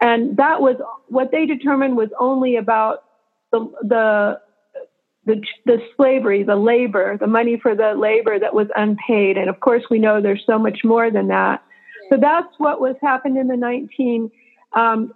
And 0.01 0.37
that 0.37 0.61
was 0.61 0.77
what 1.09 1.31
they 1.33 1.47
determined 1.47 1.97
was 1.97 2.11
only 2.19 2.57
about 2.57 3.05
the, 3.51 3.61
the, 3.83 4.41
the, 5.27 5.43
the 5.67 5.79
slavery, 5.97 6.43
the 6.43 6.57
labor, 6.57 7.17
the 7.19 7.27
money 7.27 7.59
for 7.61 7.75
the 7.75 7.95
labor 7.95 8.39
that 8.39 8.55
was 8.55 8.69
unpaid. 8.77 9.37
And 9.37 9.49
of 9.49 9.61
course, 9.61 9.83
we 9.91 9.99
know 9.99 10.21
there's 10.21 10.45
so 10.47 10.59
much 10.59 10.81
more 10.85 11.11
than 11.11 11.29
that. 11.29 11.63
So 12.11 12.17
that's 12.21 12.49
what 12.59 12.81
was 12.81 12.97
happened 13.03 13.37
in 13.37 13.49
the 13.49 13.55
1980s. 13.55 14.31
Um, 14.73 15.13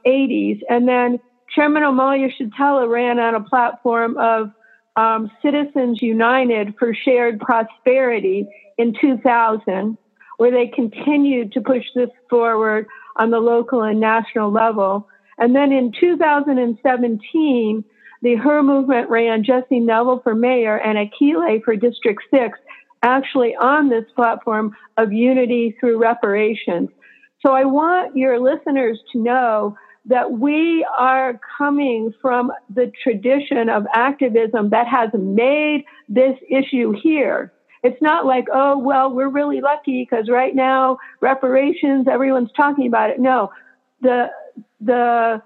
and 0.68 0.88
then 0.88 1.20
Chairman 1.54 1.82
Omali 1.82 2.28
Yeshitela 2.28 2.88
ran 2.90 3.18
on 3.18 3.34
a 3.34 3.40
platform 3.42 4.16
of 4.16 4.50
um, 4.96 5.30
Citizens 5.42 6.02
United 6.02 6.74
for 6.78 6.94
Shared 6.94 7.40
Prosperity 7.40 8.46
in 8.78 8.94
2000, 9.00 9.96
where 10.38 10.50
they 10.50 10.66
continued 10.66 11.52
to 11.52 11.60
push 11.60 11.84
this 11.94 12.10
forward 12.28 12.86
on 13.16 13.30
the 13.30 13.40
local 13.40 13.82
and 13.82 14.00
national 14.00 14.50
level. 14.50 15.08
And 15.38 15.54
then 15.54 15.72
in 15.72 15.92
2017, 15.98 17.84
the 18.22 18.36
Uhuru 18.36 18.64
movement 18.64 19.10
ran 19.10 19.42
Jesse 19.42 19.80
Nevel 19.80 20.22
for 20.22 20.34
mayor 20.34 20.76
and 20.76 20.96
Akile 20.96 21.62
for 21.64 21.74
District 21.74 22.22
6, 22.30 22.58
actually 23.02 23.56
on 23.56 23.88
this 23.88 24.04
platform 24.14 24.76
of 24.96 25.12
unity 25.12 25.76
through 25.80 25.98
reparations. 25.98 26.88
So 27.44 27.52
I 27.52 27.64
want 27.64 28.16
your 28.16 28.38
listeners 28.38 29.00
to 29.12 29.18
know 29.18 29.76
that 30.06 30.32
we 30.32 30.86
are 30.96 31.40
coming 31.58 32.12
from 32.20 32.52
the 32.72 32.90
tradition 33.02 33.68
of 33.68 33.86
activism 33.94 34.70
that 34.70 34.86
has 34.86 35.10
made 35.14 35.84
this 36.08 36.36
issue 36.48 36.92
here. 37.02 37.52
It's 37.82 38.00
not 38.00 38.26
like, 38.26 38.46
oh, 38.52 38.78
well, 38.78 39.12
we're 39.12 39.28
really 39.28 39.60
lucky 39.60 40.06
because 40.08 40.28
right 40.28 40.54
now 40.54 40.98
reparations, 41.20 42.06
everyone's 42.08 42.52
talking 42.56 42.86
about 42.86 43.10
it. 43.10 43.18
No, 43.18 43.50
the, 44.00 44.30
the 44.80 45.42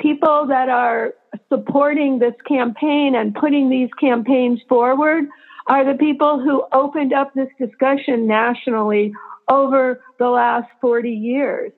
people 0.00 0.46
that 0.48 0.68
are 0.68 1.14
supporting 1.48 2.18
this 2.18 2.34
campaign 2.48 3.14
and 3.14 3.34
putting 3.34 3.70
these 3.70 3.90
campaigns 4.00 4.60
forward 4.68 5.24
are 5.68 5.84
the 5.84 5.98
people 5.98 6.40
who 6.40 6.64
opened 6.72 7.12
up 7.12 7.32
this 7.34 7.48
discussion 7.58 8.26
nationally 8.26 9.12
over 9.48 10.00
the 10.18 10.28
last 10.28 10.68
40 10.80 11.10
years. 11.10 11.72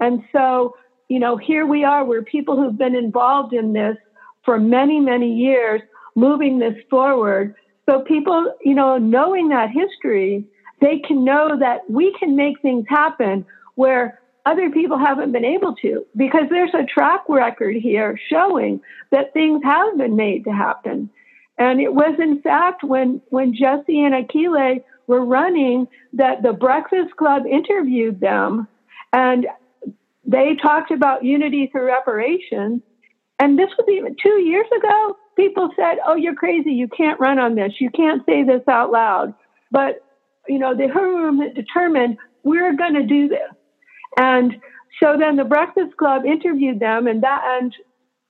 And 0.00 0.22
so, 0.32 0.76
you 1.08 1.18
know, 1.18 1.36
here 1.36 1.66
we 1.66 1.84
are, 1.84 2.04
we're 2.04 2.22
people 2.22 2.56
who've 2.56 2.78
been 2.78 2.94
involved 2.94 3.52
in 3.52 3.72
this 3.72 3.96
for 4.44 4.58
many, 4.58 5.00
many 5.00 5.34
years, 5.34 5.82
moving 6.14 6.58
this 6.58 6.76
forward 6.88 7.54
So 7.88 8.02
people, 8.02 8.54
you 8.62 8.74
know, 8.74 8.98
knowing 8.98 9.48
that 9.48 9.70
history, 9.70 10.44
they 10.80 10.98
can 10.98 11.24
know 11.24 11.58
that 11.58 11.88
we 11.88 12.14
can 12.18 12.36
make 12.36 12.60
things 12.60 12.84
happen 12.88 13.46
where 13.76 14.20
other 14.44 14.70
people 14.70 14.98
haven't 14.98 15.32
been 15.32 15.44
able 15.44 15.74
to 15.76 16.04
because 16.16 16.44
there's 16.50 16.74
a 16.74 16.84
track 16.84 17.22
record 17.28 17.76
here 17.76 18.18
showing 18.30 18.80
that 19.10 19.32
things 19.32 19.62
have 19.64 19.96
been 19.96 20.16
made 20.16 20.44
to 20.44 20.50
happen. 20.50 21.10
And 21.56 21.80
it 21.80 21.92
was 21.92 22.14
in 22.18 22.40
fact 22.42 22.84
when 22.84 23.20
when 23.30 23.54
Jesse 23.54 24.02
and 24.04 24.14
Akile 24.14 24.84
were 25.06 25.24
running 25.24 25.88
that 26.12 26.42
the 26.42 26.52
Breakfast 26.52 27.16
Club 27.16 27.44
interviewed 27.46 28.20
them 28.20 28.68
and 29.12 29.46
they 30.24 30.56
talked 30.60 30.90
about 30.90 31.24
unity 31.24 31.68
through 31.72 31.86
reparations. 31.86 32.82
And 33.38 33.58
this 33.58 33.70
was 33.78 33.88
even 33.90 34.16
two 34.22 34.40
years 34.40 34.66
ago. 34.76 35.16
People 35.38 35.70
said, 35.76 35.98
Oh, 36.04 36.16
you're 36.16 36.34
crazy. 36.34 36.72
You 36.72 36.88
can't 36.88 37.20
run 37.20 37.38
on 37.38 37.54
this. 37.54 37.74
You 37.78 37.90
can't 37.90 38.22
say 38.26 38.42
this 38.42 38.62
out 38.68 38.90
loud. 38.90 39.34
But, 39.70 40.04
you 40.48 40.58
know, 40.58 40.76
the 40.76 40.88
Room 40.88 41.40
determined 41.54 42.18
we're 42.42 42.74
going 42.76 42.94
to 42.94 43.04
do 43.04 43.28
this. 43.28 43.52
And 44.18 44.56
so 45.00 45.16
then 45.18 45.36
the 45.36 45.44
Breakfast 45.44 45.96
Club 45.96 46.24
interviewed 46.24 46.80
them, 46.80 47.06
and 47.06 47.22
that, 47.22 47.42
and 47.44 47.74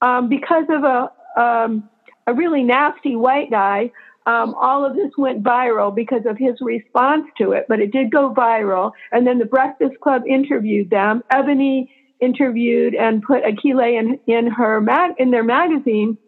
um, 0.03 0.29
because 0.29 0.65
of 0.69 0.85
a, 0.85 1.41
um, 1.41 1.89
a 2.27 2.35
really 2.35 2.63
nasty 2.63 3.17
white 3.17 3.51
guy, 3.51 3.91
um, 4.27 4.55
all 4.61 4.85
of 4.85 4.95
this 4.95 5.11
went 5.17 5.43
viral 5.43 5.95
because 5.95 6.27
of 6.29 6.37
his 6.37 6.57
response 6.61 7.25
to 7.39 7.53
it, 7.53 7.65
but 7.69 7.81
it 7.81 7.91
did 7.91 8.13
go 8.13 8.35
viral. 8.35 8.93
And 9.13 9.27
then 9.27 9.39
the 9.39 9.47
Breakfast 9.47 9.99
Club 10.03 10.23
interviewed 10.29 10.91
them. 10.91 11.23
Ebony 11.31 11.91
interviewed 12.21 12.95
and 12.95 13.23
put 13.23 13.43
Akile 13.45 13.99
in, 13.99 14.21
in 14.27 14.49
her 14.49 14.83
mag, 14.83 15.13
in 15.19 15.31
their 15.31 15.45
magazine. 15.45 16.19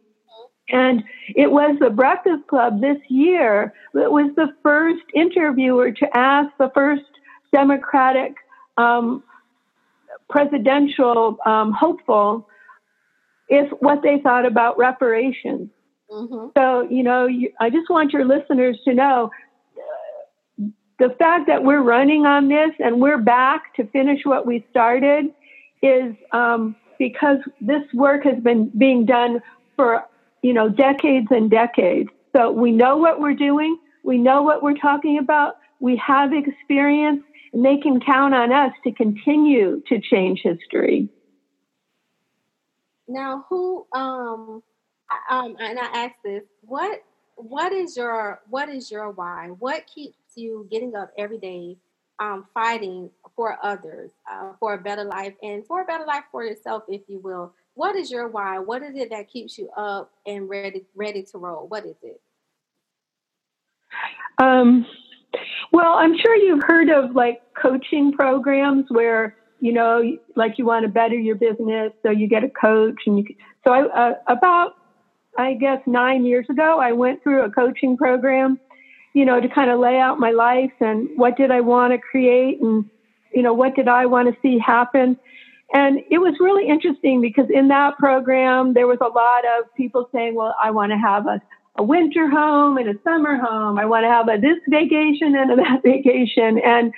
And 0.73 1.05
it 1.29 1.51
was 1.51 1.77
the 1.81 1.91
Breakfast 1.91 2.47
Club 2.47 2.81
this 2.81 2.99
year 3.09 3.73
that 3.95 4.11
was 4.11 4.31
the 4.37 4.55
first 4.63 5.05
interviewer 5.15 5.91
to 5.93 6.17
ask 6.17 6.49
the 6.59 6.71
first 6.75 7.03
Democratic 7.53 8.35
um, 8.77 9.23
presidential 10.29 11.39
um, 11.45 11.73
hopeful 11.73 12.49
if 13.49 13.69
what 13.81 14.03
they 14.03 14.19
thought 14.21 14.47
about 14.47 14.79
reparations. 14.79 15.69
Mm-hmm. 16.11 16.49
So, 16.57 16.89
you 16.89 17.03
know, 17.03 17.27
you, 17.27 17.53
I 17.61 17.71
just 17.71 17.91
want 17.91 18.13
your 18.13 18.25
listeners 18.25 18.79
to 18.85 18.95
know 18.95 19.31
the 21.01 21.15
fact 21.19 21.47
that 21.47 21.65
we're 21.65 21.83
running 21.83 22.27
on 22.27 22.49
this 22.49 22.71
and 22.79 23.01
we're 23.01 23.19
back 23.19 23.75
to 23.75 23.87
finish 23.87 24.21
what 24.25 24.47
we 24.47 24.65
started 24.71 25.27
is 25.83 26.15
um, 26.33 26.77
because 26.99 27.39
this 27.61 27.83
work 27.95 28.23
has 28.25 28.41
been 28.43 28.71
being 28.77 29.07
done 29.07 29.41
for, 29.77 30.05
you 30.43 30.53
know, 30.53 30.69
decades 30.69 31.29
and 31.31 31.51
decades. 31.51 32.11
So 32.35 32.51
we 32.51 32.73
know 32.73 32.97
what 32.97 33.21
we're 33.21 33.35
doing. 33.35 33.79
We 34.05 34.19
know 34.19 34.43
what 34.43 34.63
we're 34.63 34.79
talking 34.79 35.19
about. 35.19 35.57
We 35.81 35.97
have 35.97 36.33
experience 36.33 37.23
and 37.53 37.65
they 37.65 37.79
can 37.79 38.01
count 38.01 38.35
on 38.35 38.53
us 38.53 38.73
to 38.85 38.93
continue 38.93 39.83
to 39.89 40.01
change 40.01 40.41
history. 40.43 41.09
Now, 43.09 43.45
who 43.49 43.87
um 43.93 44.63
um 45.29 45.57
and 45.59 45.79
I 45.79 45.87
ask 46.05 46.15
this, 46.25 46.45
what 46.63 47.03
what 47.35 47.73
is 47.73 47.97
your 47.97 48.41
what 48.49 48.69
is 48.69 48.91
your 48.91 49.11
why? 49.11 49.49
What 49.59 49.87
keeps 49.93 50.17
you 50.37 50.69
getting 50.71 50.95
up 50.95 51.11
every 51.19 51.39
day 51.39 51.77
um 52.21 52.47
fighting 52.55 53.11
for 53.35 53.59
others, 53.63 54.13
uh, 54.31 54.53
for 54.61 54.75
a 54.75 54.79
better 54.79 55.05
life 55.05 55.35
and 55.43 55.67
for 55.67 55.83
a 55.83 55.85
better 55.85 56.05
life 56.07 56.25
for 56.31 56.45
yourself 56.45 56.85
if 56.89 57.03
you 57.09 57.19
will. 57.19 57.53
What 57.75 57.97
is 57.97 58.11
your 58.11 58.29
why? 58.29 58.59
What 58.59 58.83
is 58.83 58.95
it 58.97 59.11
that 59.11 59.31
keeps 59.31 59.57
you 59.57 59.71
up 59.77 60.13
and 60.27 60.49
ready 60.49 60.85
ready 60.95 61.23
to 61.33 61.39
roll? 61.39 61.67
What 61.69 61.87
is 61.87 61.97
it? 62.03 62.21
Um 64.39 64.87
well, 65.73 65.95
I'm 65.95 66.17
sure 66.19 66.35
you've 66.35 66.65
heard 66.65 66.89
of 66.89 67.15
like 67.15 67.41
coaching 67.55 68.13
programs 68.13 68.87
where 68.89 69.37
you 69.61 69.73
know, 69.73 70.03
like 70.37 70.59
you 70.59 70.65
want 70.65 70.85
to 70.85 70.89
better 70.89 71.15
your 71.15 71.37
business, 71.37 71.93
so 72.03 72.11
you 72.11 72.27
get 72.27 72.43
a 72.45 72.49
coach, 72.49 72.97
and 73.07 73.19
you. 73.19 73.25
Can, 73.25 73.37
So 73.65 73.73
I 73.73 73.83
uh, 73.83 74.15
about 74.27 74.75
I 75.39 75.55
guess 75.55 75.81
nine 75.87 76.25
years 76.25 76.47
ago, 76.51 76.81
I 76.81 76.93
went 76.93 77.23
through 77.23 77.45
a 77.45 77.51
coaching 77.51 77.97
program, 77.97 78.59
you 79.15 79.25
know, 79.25 79.41
to 79.41 79.49
kind 79.49 79.71
of 79.71 79.79
lay 79.79 79.99
out 79.99 80.19
my 80.19 80.31
life 80.31 80.73
and 80.81 81.09
what 81.17 81.37
did 81.37 81.51
I 81.51 81.61
want 81.61 81.93
to 81.93 81.99
create, 81.99 82.61
and 82.61 82.89
you 83.35 83.43
know, 83.43 83.53
what 83.53 83.77
did 83.77 83.87
I 83.87 84.07
want 84.07 84.35
to 84.35 84.41
see 84.41 84.59
happen. 84.59 85.19
And 85.73 86.01
it 86.11 86.19
was 86.19 86.35
really 86.41 86.69
interesting 86.69 87.21
because 87.21 87.47
in 87.49 87.69
that 87.69 87.97
program, 87.97 88.75
there 88.75 88.87
was 88.87 88.99
a 89.01 89.09
lot 89.09 89.45
of 89.59 89.73
people 89.77 90.09
saying, 90.13 90.35
well, 90.35 90.55
I 90.63 90.71
want 90.71 90.91
to 90.93 90.99
have 90.99 91.27
a 91.27 91.41
a 91.77 91.83
winter 91.83 92.29
home 92.29 92.77
and 92.77 92.89
a 92.89 93.03
summer 93.03 93.37
home. 93.37 93.79
I 93.79 93.87
want 93.87 94.05
to 94.05 94.09
have 94.09 94.29
a 94.29 94.41
this 94.41 94.59
vacation 94.69 95.35
and 95.35 95.53
a 95.53 95.57
that 95.65 95.83
vacation. 95.83 96.61
And, 96.65 96.93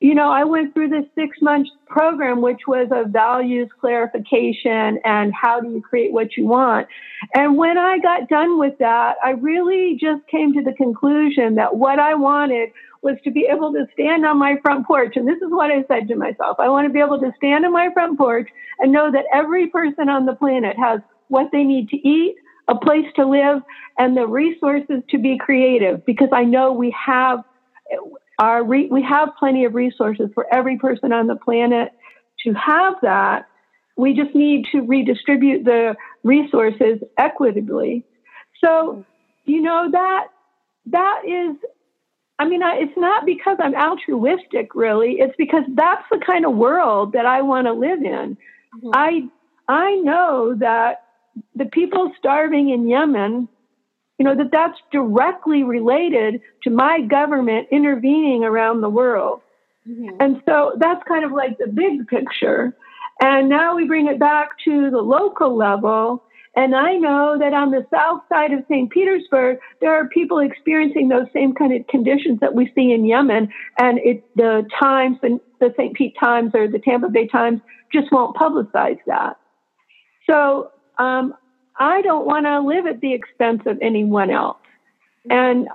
you 0.00 0.14
know, 0.14 0.30
I 0.30 0.44
went 0.44 0.74
through 0.74 0.88
this 0.88 1.04
six 1.14 1.38
month 1.40 1.68
program, 1.86 2.40
which 2.40 2.60
was 2.66 2.88
a 2.90 3.08
values 3.08 3.68
clarification 3.80 4.98
and 5.04 5.32
how 5.34 5.60
do 5.60 5.70
you 5.70 5.82
create 5.82 6.12
what 6.12 6.36
you 6.36 6.46
want. 6.46 6.88
And 7.34 7.56
when 7.56 7.78
I 7.78 7.98
got 7.98 8.28
done 8.28 8.58
with 8.58 8.78
that, 8.78 9.16
I 9.24 9.30
really 9.30 9.98
just 10.00 10.26
came 10.28 10.52
to 10.54 10.62
the 10.62 10.72
conclusion 10.72 11.54
that 11.56 11.76
what 11.76 11.98
I 11.98 12.14
wanted 12.14 12.70
was 13.02 13.16
to 13.24 13.30
be 13.30 13.48
able 13.50 13.72
to 13.72 13.84
stand 13.92 14.24
on 14.24 14.38
my 14.38 14.56
front 14.62 14.86
porch. 14.86 15.14
And 15.16 15.26
this 15.26 15.36
is 15.36 15.50
what 15.50 15.70
I 15.70 15.84
said 15.88 16.08
to 16.08 16.16
myself. 16.16 16.56
I 16.60 16.68
want 16.68 16.86
to 16.86 16.92
be 16.92 17.00
able 17.00 17.18
to 17.20 17.32
stand 17.36 17.64
on 17.64 17.72
my 17.72 17.88
front 17.92 18.16
porch 18.16 18.48
and 18.78 18.92
know 18.92 19.10
that 19.10 19.24
every 19.34 19.68
person 19.68 20.08
on 20.08 20.24
the 20.24 20.34
planet 20.34 20.76
has 20.78 21.00
what 21.28 21.48
they 21.52 21.64
need 21.64 21.88
to 21.88 21.96
eat, 21.96 22.36
a 22.68 22.76
place 22.76 23.06
to 23.16 23.26
live, 23.26 23.62
and 23.98 24.16
the 24.16 24.26
resources 24.26 25.02
to 25.10 25.18
be 25.18 25.36
creative 25.38 26.06
because 26.06 26.28
I 26.32 26.44
know 26.44 26.72
we 26.72 26.94
have 27.06 27.44
our 28.38 28.64
re- 28.64 28.88
we 28.90 29.02
have 29.02 29.30
plenty 29.38 29.64
of 29.64 29.74
resources 29.74 30.28
for 30.34 30.46
every 30.52 30.78
person 30.78 31.12
on 31.12 31.26
the 31.26 31.36
planet 31.36 31.90
to 32.44 32.52
have 32.54 32.94
that. 33.02 33.46
We 33.96 34.14
just 34.14 34.34
need 34.34 34.66
to 34.72 34.80
redistribute 34.80 35.64
the 35.64 35.96
resources 36.22 37.00
equitably. 37.18 38.04
So, 38.64 39.04
you 39.44 39.60
know 39.60 39.88
that 39.90 40.28
that 40.86 41.22
is 41.26 41.56
I 42.42 42.48
mean, 42.48 42.60
I, 42.60 42.74
it's 42.78 42.96
not 42.96 43.24
because 43.24 43.58
I'm 43.60 43.76
altruistic, 43.76 44.74
really. 44.74 45.12
It's 45.20 45.34
because 45.38 45.62
that's 45.76 46.02
the 46.10 46.18
kind 46.18 46.44
of 46.44 46.56
world 46.56 47.12
that 47.12 47.24
I 47.24 47.40
want 47.42 47.68
to 47.68 47.72
live 47.72 48.02
in. 48.02 48.36
Mm-hmm. 48.76 48.90
I 48.92 49.28
I 49.68 49.94
know 49.94 50.56
that 50.58 51.04
the 51.54 51.66
people 51.66 52.10
starving 52.18 52.70
in 52.70 52.88
Yemen, 52.88 53.48
you 54.18 54.24
know, 54.24 54.34
that 54.34 54.50
that's 54.50 54.76
directly 54.90 55.62
related 55.62 56.40
to 56.64 56.70
my 56.70 57.02
government 57.02 57.68
intervening 57.70 58.42
around 58.42 58.80
the 58.80 58.90
world. 58.90 59.40
Mm-hmm. 59.88 60.16
And 60.18 60.42
so 60.44 60.72
that's 60.80 61.02
kind 61.06 61.24
of 61.24 61.30
like 61.30 61.58
the 61.58 61.68
big 61.68 62.08
picture. 62.08 62.76
And 63.20 63.48
now 63.48 63.76
we 63.76 63.86
bring 63.86 64.08
it 64.08 64.18
back 64.18 64.48
to 64.64 64.90
the 64.90 65.00
local 65.00 65.56
level. 65.56 66.24
And 66.54 66.74
I 66.74 66.94
know 66.94 67.38
that 67.38 67.54
on 67.54 67.70
the 67.70 67.86
south 67.90 68.22
side 68.28 68.52
of 68.52 68.64
St. 68.68 68.90
Petersburg, 68.90 69.58
there 69.80 69.94
are 69.94 70.06
people 70.08 70.38
experiencing 70.38 71.08
those 71.08 71.26
same 71.32 71.54
kind 71.54 71.72
of 71.72 71.86
conditions 71.86 72.40
that 72.40 72.54
we 72.54 72.70
see 72.74 72.92
in 72.92 73.06
Yemen. 73.06 73.48
And 73.78 73.98
it, 73.98 74.24
the 74.36 74.68
Times, 74.78 75.16
the, 75.22 75.40
the 75.60 75.72
St. 75.78 75.94
Pete 75.94 76.14
Times 76.20 76.52
or 76.54 76.68
the 76.68 76.78
Tampa 76.78 77.08
Bay 77.08 77.26
Times 77.26 77.60
just 77.90 78.12
won't 78.12 78.36
publicize 78.36 78.98
that. 79.06 79.38
So 80.28 80.70
um, 80.98 81.34
I 81.78 82.02
don't 82.02 82.26
want 82.26 82.44
to 82.44 82.60
live 82.60 82.86
at 82.86 83.00
the 83.00 83.14
expense 83.14 83.62
of 83.64 83.78
anyone 83.80 84.30
else. 84.30 84.58
And 85.30 85.68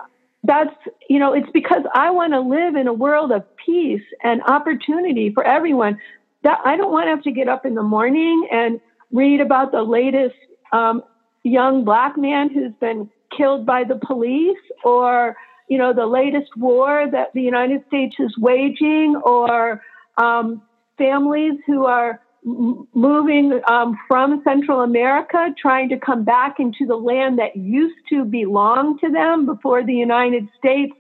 that's, 0.43 0.75
you 1.09 1.17
know, 1.17 1.33
it's 1.33 1.49
because 1.53 1.83
I 1.93 2.11
want 2.11 2.33
to 2.33 2.39
live 2.39 2.75
in 2.75 2.87
a 2.87 2.93
world 2.93 3.31
of 3.31 3.43
peace 3.65 4.03
and 4.23 4.43
opportunity 4.43 5.31
for 5.33 5.43
everyone. 5.43 5.97
That 6.43 6.59
I 6.63 6.77
don't 6.77 6.91
want 6.91 7.07
to 7.07 7.09
have 7.09 7.23
to 7.23 7.31
get 7.31 7.49
up 7.49 7.65
in 7.65 7.73
the 7.73 7.83
morning 7.83 8.47
and 8.51 8.79
read 9.11 9.41
about 9.41 9.71
the 9.71 9.81
latest 9.81 10.35
um, 10.71 11.03
young 11.43 11.83
black 11.83 12.17
man 12.17 12.49
who's 12.49 12.73
been 12.79 13.09
killed 13.35 13.65
by 13.65 13.83
the 13.83 13.99
police 14.05 14.57
or, 14.83 15.35
you 15.67 15.77
know, 15.77 15.93
the 15.93 16.05
latest 16.05 16.55
war 16.57 17.07
that 17.11 17.33
the 17.33 17.41
United 17.41 17.85
States 17.87 18.15
is 18.19 18.33
waging 18.37 19.19
or 19.23 19.81
um, 20.17 20.61
families 20.97 21.53
who 21.65 21.85
are 21.85 22.21
moving 22.43 23.59
um, 23.67 23.97
from 24.07 24.41
Central 24.43 24.81
America, 24.81 25.53
trying 25.59 25.89
to 25.89 25.97
come 25.99 26.23
back 26.23 26.59
into 26.59 26.85
the 26.85 26.95
land 26.95 27.37
that 27.39 27.55
used 27.57 27.97
to 28.09 28.23
belong 28.23 28.97
to 28.99 29.09
them 29.09 29.45
before 29.45 29.83
the 29.83 29.93
United 29.93 30.47
States, 30.57 30.93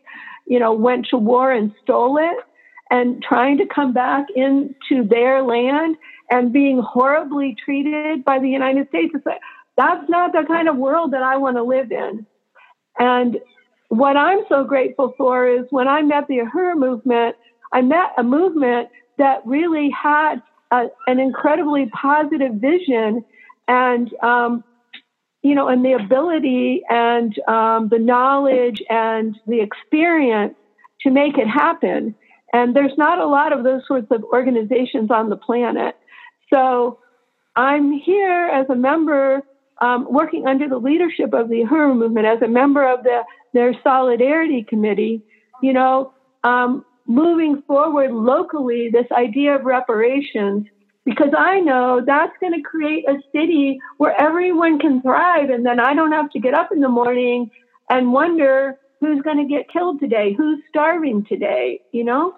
you 0.45 0.59
know, 0.59 0.73
went 0.73 1.07
to 1.09 1.17
war 1.17 1.51
and 1.51 1.73
stole 1.81 2.17
it, 2.17 2.37
and 2.89 3.23
trying 3.23 3.57
to 3.57 3.65
come 3.65 3.93
back 3.93 4.25
into 4.35 5.07
their 5.07 5.41
land 5.41 5.95
and 6.29 6.51
being 6.51 6.79
horribly 6.79 7.55
treated 7.63 8.25
by 8.25 8.39
the 8.39 8.49
United 8.49 8.87
States. 8.89 9.11
It's 9.15 9.25
like, 9.25 9.39
that's 9.77 10.09
not 10.09 10.33
the 10.33 10.43
kind 10.47 10.67
of 10.67 10.75
world 10.75 11.13
that 11.13 11.23
I 11.23 11.37
want 11.37 11.57
to 11.57 11.63
live 11.63 11.91
in. 11.91 12.25
And 12.99 13.37
what 13.89 14.17
I'm 14.17 14.39
so 14.49 14.63
grateful 14.63 15.13
for 15.17 15.47
is 15.47 15.65
when 15.69 15.87
I 15.87 16.01
met 16.01 16.27
the 16.27 16.39
Uhuru 16.39 16.77
movement, 16.77 17.35
I 17.71 17.81
met 17.81 18.11
a 18.17 18.23
movement 18.23 18.89
that 19.17 19.45
really 19.45 19.89
had 19.89 20.41
a, 20.71 20.87
an 21.05 21.19
incredibly 21.19 21.89
positive 21.89 22.55
vision 22.55 23.23
and 23.67 24.13
um, 24.23 24.63
you 25.43 25.55
know, 25.55 25.67
and 25.69 25.85
the 25.85 25.93
ability 25.93 26.83
and 26.89 27.37
um, 27.47 27.89
the 27.89 27.99
knowledge 27.99 28.81
and 28.89 29.37
the 29.45 29.61
experience 29.61 30.55
to 31.01 31.11
make 31.11 31.37
it 31.37 31.47
happen. 31.47 32.15
And 32.53 32.75
there's 32.75 32.97
not 32.97 33.19
a 33.19 33.25
lot 33.25 33.53
of 33.53 33.63
those 33.63 33.81
sorts 33.87 34.07
of 34.11 34.23
organizations 34.25 35.11
on 35.11 35.29
the 35.29 35.37
planet. 35.37 35.95
So 36.53 36.99
I'm 37.55 37.91
here 37.91 38.49
as 38.53 38.69
a 38.69 38.75
member, 38.75 39.43
um, 39.81 40.07
working 40.09 40.47
under 40.47 40.67
the 40.67 40.77
leadership 40.77 41.33
of 41.33 41.49
the 41.49 41.63
Uhuru 41.63 41.97
movement, 41.97 42.25
as 42.25 42.41
a 42.41 42.47
member 42.47 42.87
of 42.87 43.03
the, 43.03 43.23
their 43.53 43.73
solidarity 43.83 44.63
committee, 44.63 45.21
you 45.61 45.73
know, 45.73 46.13
um, 46.43 46.85
moving 47.05 47.63
forward 47.65 48.11
locally 48.11 48.89
this 48.91 49.07
idea 49.11 49.55
of 49.55 49.63
reparations 49.63 50.67
because 51.05 51.33
I 51.37 51.61
know 51.61 52.01
that's 52.05 52.33
going 52.41 52.53
to 52.53 52.61
create 52.61 53.05
a 53.07 53.15
city 53.33 53.79
where 53.97 54.13
everyone 54.19 54.77
can 54.77 55.01
thrive. 55.01 55.49
And 55.49 55.65
then 55.65 55.79
I 55.79 55.93
don't 55.93 56.11
have 56.11 56.29
to 56.31 56.39
get 56.39 56.53
up 56.53 56.73
in 56.73 56.81
the 56.81 56.89
morning 56.89 57.49
and 57.89 58.11
wonder 58.11 58.77
who's 58.99 59.21
going 59.21 59.37
to 59.37 59.45
get 59.45 59.71
killed 59.71 60.01
today, 60.01 60.33
who's 60.33 60.59
starving 60.67 61.23
today, 61.23 61.79
you 61.93 62.03
know? 62.03 62.35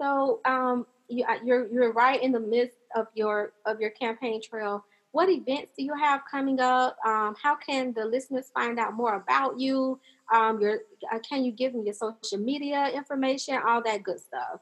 So 0.00 0.40
um, 0.44 0.86
you, 1.08 1.24
uh, 1.24 1.38
you're, 1.44 1.66
you're 1.66 1.92
right 1.92 2.22
in 2.22 2.30
the 2.30 2.38
midst 2.38 2.76
of 2.94 3.08
your, 3.14 3.54
of 3.64 3.80
your 3.80 3.90
campaign 3.90 4.40
trail. 4.40 4.84
What 5.16 5.30
events 5.30 5.72
do 5.78 5.82
you 5.82 5.94
have 5.94 6.20
coming 6.30 6.60
up? 6.60 6.94
Um, 7.02 7.34
how 7.42 7.56
can 7.56 7.94
the 7.94 8.04
listeners 8.04 8.50
find 8.52 8.78
out 8.78 8.92
more 8.92 9.14
about 9.14 9.58
you? 9.58 9.98
Um, 10.30 10.60
your, 10.60 10.80
uh, 11.10 11.18
can 11.26 11.42
you 11.42 11.52
give 11.52 11.72
me 11.72 11.84
your 11.84 11.94
social 11.94 12.36
media 12.36 12.90
information, 12.94 13.58
all 13.66 13.82
that 13.84 14.02
good 14.02 14.20
stuff? 14.20 14.60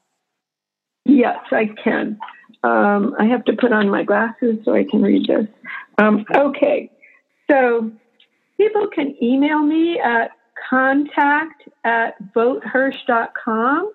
Yes, 1.04 1.38
I 1.50 1.70
can. 1.82 2.20
Um, 2.62 3.16
I 3.18 3.24
have 3.24 3.44
to 3.46 3.54
put 3.54 3.72
on 3.72 3.88
my 3.88 4.04
glasses 4.04 4.58
so 4.64 4.76
I 4.76 4.84
can 4.88 5.02
read 5.02 5.26
this. 5.26 5.48
Um, 5.98 6.24
okay, 6.32 6.88
so 7.50 7.90
people 8.56 8.86
can 8.94 9.16
email 9.20 9.58
me 9.58 9.98
at 9.98 10.30
contact 10.70 11.64
at 11.82 12.14
votehirsh.com. 12.32 13.92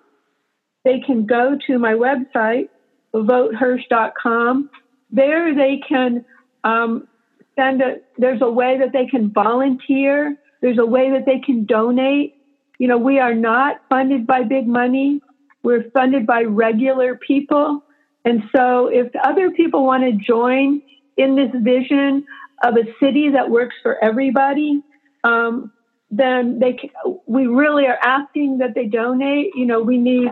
They 0.84 1.00
can 1.00 1.24
go 1.24 1.56
to 1.68 1.78
my 1.78 1.94
website, 1.94 2.68
votehirsh.com. 3.14 4.68
There 5.10 5.54
they 5.54 5.80
can 5.88 6.26
um, 6.64 7.08
send 7.56 7.82
a, 7.82 7.96
there's 8.18 8.42
a 8.42 8.50
way 8.50 8.78
that 8.78 8.92
they 8.92 9.06
can 9.06 9.30
volunteer. 9.32 10.36
There's 10.60 10.78
a 10.78 10.86
way 10.86 11.10
that 11.10 11.26
they 11.26 11.38
can 11.38 11.64
donate. 11.64 12.36
You 12.78 12.88
know, 12.88 12.98
we 12.98 13.18
are 13.18 13.34
not 13.34 13.82
funded 13.88 14.26
by 14.26 14.42
big 14.42 14.66
money. 14.66 15.20
We're 15.62 15.90
funded 15.90 16.26
by 16.26 16.42
regular 16.42 17.16
people. 17.16 17.84
And 18.24 18.42
so 18.54 18.86
if 18.88 19.08
other 19.24 19.50
people 19.50 19.84
want 19.84 20.04
to 20.04 20.12
join 20.12 20.82
in 21.16 21.36
this 21.36 21.50
vision 21.54 22.24
of 22.62 22.76
a 22.76 22.84
city 23.02 23.30
that 23.30 23.50
works 23.50 23.74
for 23.82 24.02
everybody, 24.02 24.82
um, 25.24 25.72
then 26.10 26.58
they 26.58 26.72
can, 26.72 26.90
we 27.26 27.46
really 27.46 27.86
are 27.86 27.98
asking 28.02 28.58
that 28.58 28.74
they 28.74 28.86
donate. 28.86 29.52
You 29.54 29.66
know, 29.66 29.80
we 29.80 29.96
need 29.96 30.30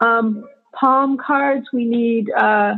um, 0.00 0.44
palm 0.72 1.16
cards, 1.16 1.66
we 1.72 1.84
need 1.84 2.30
uh, 2.30 2.74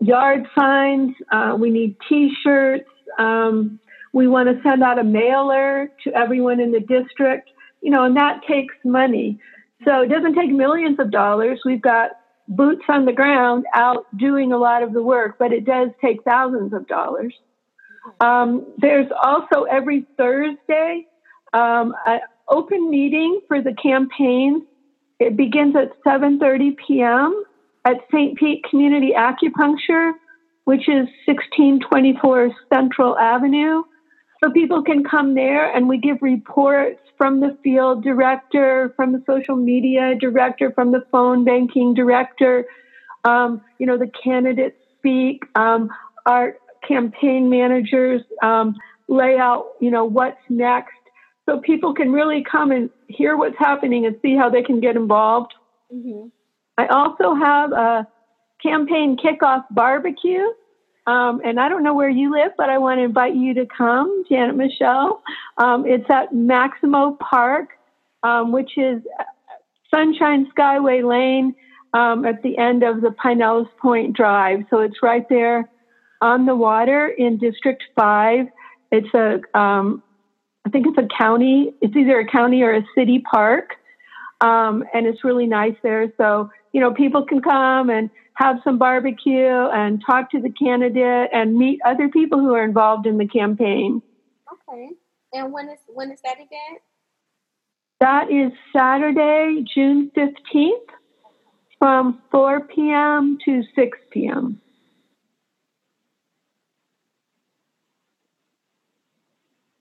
yard 0.00 0.46
signs, 0.58 1.14
uh, 1.32 1.56
we 1.58 1.70
need 1.70 1.96
T-shirts. 2.08 2.88
Um, 3.18 3.78
we 4.12 4.28
want 4.28 4.48
to 4.48 4.62
send 4.62 4.82
out 4.82 4.98
a 4.98 5.04
mailer 5.04 5.90
to 6.04 6.14
everyone 6.14 6.60
in 6.60 6.72
the 6.72 6.80
district. 6.80 7.50
You 7.82 7.90
know, 7.90 8.04
and 8.04 8.16
that 8.16 8.40
takes 8.48 8.74
money. 8.84 9.38
So 9.84 10.02
it 10.02 10.08
doesn't 10.08 10.34
take 10.34 10.50
millions 10.50 10.98
of 10.98 11.10
dollars. 11.10 11.60
We've 11.64 11.82
got 11.82 12.12
boots 12.48 12.82
on 12.88 13.04
the 13.04 13.12
ground 13.12 13.64
out 13.74 14.06
doing 14.16 14.52
a 14.52 14.58
lot 14.58 14.82
of 14.82 14.92
the 14.92 15.02
work, 15.02 15.36
but 15.38 15.52
it 15.52 15.64
does 15.64 15.90
take 16.00 16.22
thousands 16.24 16.72
of 16.72 16.86
dollars. 16.86 17.34
Um, 18.20 18.66
there's 18.78 19.10
also 19.22 19.64
every 19.64 20.06
Thursday 20.16 21.06
um, 21.52 21.94
an 22.06 22.20
open 22.48 22.88
meeting 22.90 23.40
for 23.48 23.60
the 23.60 23.74
campaign. 23.74 24.66
It 25.18 25.36
begins 25.36 25.74
at 25.76 25.92
7:30 26.04 26.76
p.m. 26.86 27.44
at 27.86 27.98
St. 28.12 28.36
Pete 28.36 28.64
Community 28.68 29.12
Acupuncture, 29.16 30.12
which 30.64 30.88
is 30.88 31.06
1624 31.26 32.50
Central 32.72 33.16
Avenue. 33.16 33.82
So 34.42 34.50
people 34.50 34.82
can 34.82 35.04
come 35.04 35.34
there 35.34 35.74
and 35.74 35.88
we 35.88 35.98
give 35.98 36.18
reports 36.20 37.00
from 37.16 37.40
the 37.40 37.56
field 37.62 38.02
director, 38.02 38.92
from 38.96 39.12
the 39.12 39.22
social 39.26 39.56
media 39.56 40.14
director, 40.20 40.72
from 40.72 40.90
the 40.92 41.06
phone 41.10 41.44
banking 41.44 41.94
director. 41.94 42.66
Um, 43.24 43.62
you 43.78 43.86
know, 43.86 43.96
the 43.96 44.10
candidates 44.22 44.76
speak. 44.98 45.44
Um, 45.54 45.88
our 46.26 46.56
campaign 46.86 47.48
managers 47.48 48.22
um, 48.42 48.76
lay 49.08 49.38
out, 49.38 49.66
you 49.80 49.90
know, 49.90 50.04
what's 50.04 50.40
next. 50.48 50.92
So 51.48 51.60
people 51.60 51.94
can 51.94 52.10
really 52.10 52.44
come 52.44 52.72
and 52.72 52.90
hear 53.06 53.36
what's 53.36 53.56
happening 53.58 54.04
and 54.04 54.16
see 54.20 54.36
how 54.36 54.50
they 54.50 54.62
can 54.62 54.80
get 54.80 54.96
involved. 54.96 55.54
Mm-hmm. 55.94 56.28
I 56.78 56.86
also 56.86 57.34
have 57.34 57.72
a 57.72 58.06
campaign 58.62 59.16
kickoff 59.16 59.64
barbecue 59.70 60.46
um, 61.06 61.40
and 61.44 61.60
I 61.60 61.68
don't 61.68 61.84
know 61.84 61.94
where 61.94 62.10
you 62.10 62.32
live, 62.32 62.52
but 62.56 62.68
I 62.68 62.78
want 62.78 62.98
to 62.98 63.04
invite 63.04 63.36
you 63.36 63.54
to 63.54 63.66
come, 63.66 64.24
Janet 64.28 64.56
Michelle. 64.56 65.22
Um, 65.56 65.86
it's 65.86 66.08
at 66.10 66.34
Maximo 66.34 67.16
Park, 67.20 67.70
um, 68.24 68.50
which 68.50 68.76
is 68.76 69.02
Sunshine 69.88 70.50
Skyway 70.56 71.08
Lane 71.08 71.54
um, 71.94 72.24
at 72.24 72.42
the 72.42 72.58
end 72.58 72.82
of 72.82 73.02
the 73.02 73.10
Pinellas 73.10 73.68
Point 73.80 74.16
Drive. 74.16 74.64
So 74.68 74.80
it's 74.80 75.00
right 75.00 75.26
there 75.28 75.70
on 76.20 76.44
the 76.44 76.56
water 76.56 77.06
in 77.06 77.38
District 77.38 77.84
5. 77.94 78.46
It's 78.90 79.14
a, 79.14 79.40
um, 79.56 80.02
I 80.66 80.70
think 80.70 80.88
it's 80.88 80.98
a 80.98 81.06
county, 81.16 81.72
it's 81.80 81.94
either 81.94 82.18
a 82.18 82.26
county 82.26 82.62
or 82.62 82.74
a 82.74 82.84
city 82.96 83.20
park. 83.30 83.74
Um, 84.40 84.84
and 84.92 85.06
it's 85.06 85.22
really 85.22 85.46
nice 85.46 85.76
there. 85.82 86.12
So, 86.18 86.50
you 86.76 86.82
know, 86.82 86.92
people 86.92 87.24
can 87.24 87.40
come 87.40 87.88
and 87.88 88.10
have 88.34 88.56
some 88.62 88.76
barbecue 88.76 89.48
and 89.72 90.02
talk 90.04 90.30
to 90.30 90.42
the 90.42 90.50
candidate 90.50 91.30
and 91.32 91.56
meet 91.56 91.80
other 91.86 92.10
people 92.10 92.38
who 92.38 92.52
are 92.52 92.62
involved 92.62 93.06
in 93.06 93.16
the 93.16 93.26
campaign. 93.26 94.02
Okay. 94.52 94.90
And 95.32 95.54
when 95.54 95.70
is 95.70 95.78
when 95.86 96.12
is 96.12 96.20
that 96.22 96.34
event? 96.34 96.82
That 98.00 98.30
is 98.30 98.52
Saturday, 98.74 99.64
June 99.74 100.10
15th 100.14 100.90
from 101.78 102.20
4 102.30 102.66
p.m. 102.66 103.38
to 103.46 103.62
6 103.74 103.98
p.m. 104.10 104.60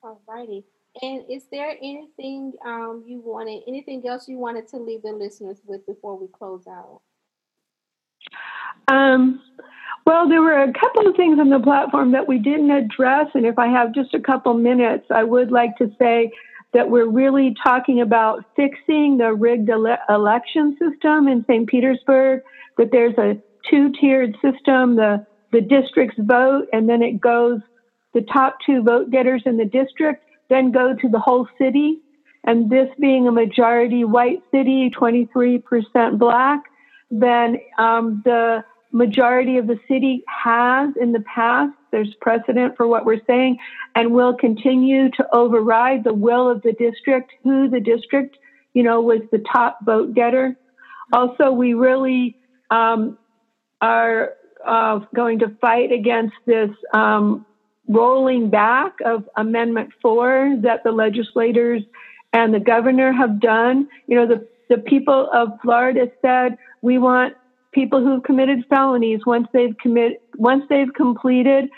All 0.01 0.21
righty. 0.25 0.63
And 1.01 1.23
is 1.29 1.43
there 1.51 1.75
anything 1.81 2.53
um, 2.65 3.03
you 3.05 3.21
wanted, 3.23 3.63
anything 3.67 4.07
else 4.07 4.27
you 4.27 4.37
wanted 4.37 4.67
to 4.69 4.77
leave 4.77 5.01
the 5.01 5.11
listeners 5.11 5.57
with 5.65 5.85
before 5.85 6.17
we 6.17 6.27
close 6.27 6.65
out? 6.67 7.01
Um, 8.87 9.41
well, 10.05 10.29
there 10.29 10.41
were 10.41 10.61
a 10.61 10.71
couple 10.71 11.07
of 11.07 11.15
things 11.15 11.39
on 11.39 11.49
the 11.49 11.59
platform 11.59 12.11
that 12.11 12.27
we 12.27 12.37
didn't 12.37 12.71
address, 12.71 13.27
and 13.33 13.45
if 13.45 13.57
I 13.57 13.67
have 13.67 13.93
just 13.93 14.13
a 14.13 14.19
couple 14.19 14.53
minutes, 14.53 15.07
I 15.09 15.23
would 15.23 15.51
like 15.51 15.75
to 15.77 15.89
say 15.97 16.31
that 16.73 16.89
we're 16.89 17.09
really 17.09 17.55
talking 17.63 18.01
about 18.01 18.43
fixing 18.55 19.17
the 19.17 19.33
rigged 19.33 19.69
ele- 19.69 19.97
election 20.09 20.77
system 20.77 21.27
in 21.27 21.43
St. 21.47 21.67
Petersburg. 21.67 22.41
That 22.77 22.89
there's 22.91 23.17
a 23.17 23.41
two-tiered 23.69 24.35
system: 24.41 24.95
the 24.95 25.25
the 25.51 25.61
districts 25.61 26.17
vote, 26.19 26.67
and 26.71 26.87
then 26.87 27.01
it 27.01 27.19
goes 27.19 27.61
the 28.13 28.21
top 28.21 28.57
two 28.65 28.83
vote 28.83 29.09
getters 29.09 29.43
in 29.45 29.57
the 29.57 29.65
district, 29.65 30.23
then 30.49 30.71
go 30.71 30.95
to 30.95 31.09
the 31.09 31.19
whole 31.19 31.47
city. 31.57 31.99
And 32.43 32.69
this 32.69 32.89
being 32.99 33.27
a 33.27 33.31
majority 33.31 34.03
white 34.03 34.43
city, 34.51 34.91
23% 34.91 36.19
black, 36.19 36.61
then 37.09 37.57
um, 37.77 38.21
the 38.23 38.63
majority 38.91 39.57
of 39.57 39.67
the 39.67 39.79
city 39.87 40.23
has 40.27 40.89
in 41.01 41.11
the 41.11 41.21
past. 41.21 41.73
There's 41.91 42.13
precedent 42.21 42.77
for 42.77 42.87
what 42.87 43.05
we're 43.05 43.23
saying, 43.27 43.57
and 43.95 44.13
will 44.13 44.35
continue 44.35 45.09
to 45.11 45.27
override 45.33 46.03
the 46.03 46.13
will 46.13 46.49
of 46.49 46.61
the 46.61 46.73
district, 46.73 47.31
who 47.43 47.69
the 47.69 47.79
district, 47.79 48.37
you 48.73 48.83
know, 48.83 49.01
was 49.01 49.21
the 49.31 49.43
top 49.51 49.79
vote 49.83 50.13
getter. 50.13 50.55
Also, 51.13 51.51
we 51.51 51.73
really 51.73 52.37
um, 52.69 53.17
are 53.81 54.33
uh, 54.65 54.99
going 55.13 55.39
to 55.39 55.49
fight 55.61 55.91
against 55.91 56.35
this 56.45 56.69
um, 56.93 57.45
rolling 57.87 58.49
back 58.49 58.93
of 59.05 59.27
Amendment 59.35 59.91
4 60.01 60.57
that 60.61 60.83
the 60.83 60.91
legislators 60.91 61.83
and 62.33 62.53
the 62.53 62.59
governor 62.59 63.11
have 63.11 63.39
done. 63.39 63.87
You 64.07 64.15
know, 64.15 64.27
the, 64.27 64.47
the 64.69 64.77
people 64.81 65.29
of 65.33 65.49
Florida 65.61 66.11
said, 66.21 66.57
we 66.81 66.97
want 66.97 67.35
people 67.73 68.03
who've 68.03 68.23
committed 68.23 68.65
felonies 68.69 69.21
once 69.25 69.47
they've 69.53 69.77
commit 69.77 70.21
once 70.37 70.63
they've 70.69 70.93
completed 70.95 71.69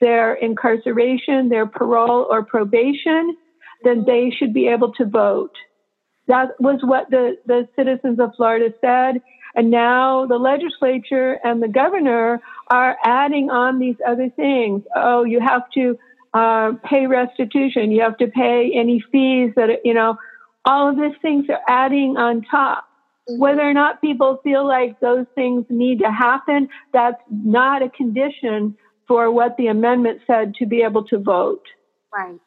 their 0.00 0.34
incarceration, 0.34 1.48
their 1.48 1.66
parole 1.66 2.26
or 2.30 2.44
probation, 2.44 3.36
then 3.82 4.04
they 4.06 4.30
should 4.30 4.52
be 4.52 4.68
able 4.68 4.92
to 4.92 5.04
vote. 5.06 5.52
That 6.28 6.60
was 6.60 6.80
what 6.82 7.08
the, 7.10 7.36
the 7.46 7.68
citizens 7.76 8.18
of 8.20 8.32
Florida 8.36 8.74
said. 8.80 9.22
And 9.56 9.70
now 9.70 10.26
the 10.26 10.36
legislature 10.36 11.38
and 11.42 11.62
the 11.62 11.68
governor 11.68 12.40
are 12.68 12.96
adding 13.02 13.48
on 13.50 13.78
these 13.78 13.96
other 14.06 14.28
things. 14.28 14.82
Oh, 14.94 15.24
you 15.24 15.40
have 15.40 15.62
to 15.70 15.98
uh, 16.34 16.72
pay 16.84 17.06
restitution. 17.06 17.90
You 17.90 18.02
have 18.02 18.18
to 18.18 18.26
pay 18.26 18.70
any 18.74 19.02
fees 19.10 19.52
that, 19.56 19.80
you 19.82 19.94
know, 19.94 20.18
all 20.66 20.90
of 20.90 20.96
these 20.96 21.16
things 21.22 21.46
are 21.48 21.60
adding 21.66 22.16
on 22.18 22.42
top. 22.42 22.84
Whether 23.28 23.62
or 23.62 23.72
not 23.72 24.00
people 24.00 24.40
feel 24.44 24.68
like 24.68 25.00
those 25.00 25.26
things 25.34 25.64
need 25.70 26.00
to 26.00 26.12
happen, 26.12 26.68
that's 26.92 27.20
not 27.30 27.82
a 27.82 27.88
condition 27.88 28.76
for 29.08 29.30
what 29.30 29.56
the 29.56 29.68
amendment 29.68 30.20
said 30.26 30.54
to 30.56 30.66
be 30.66 30.82
able 30.82 31.04
to 31.06 31.18
vote. 31.18 31.64
Right. 32.14 32.38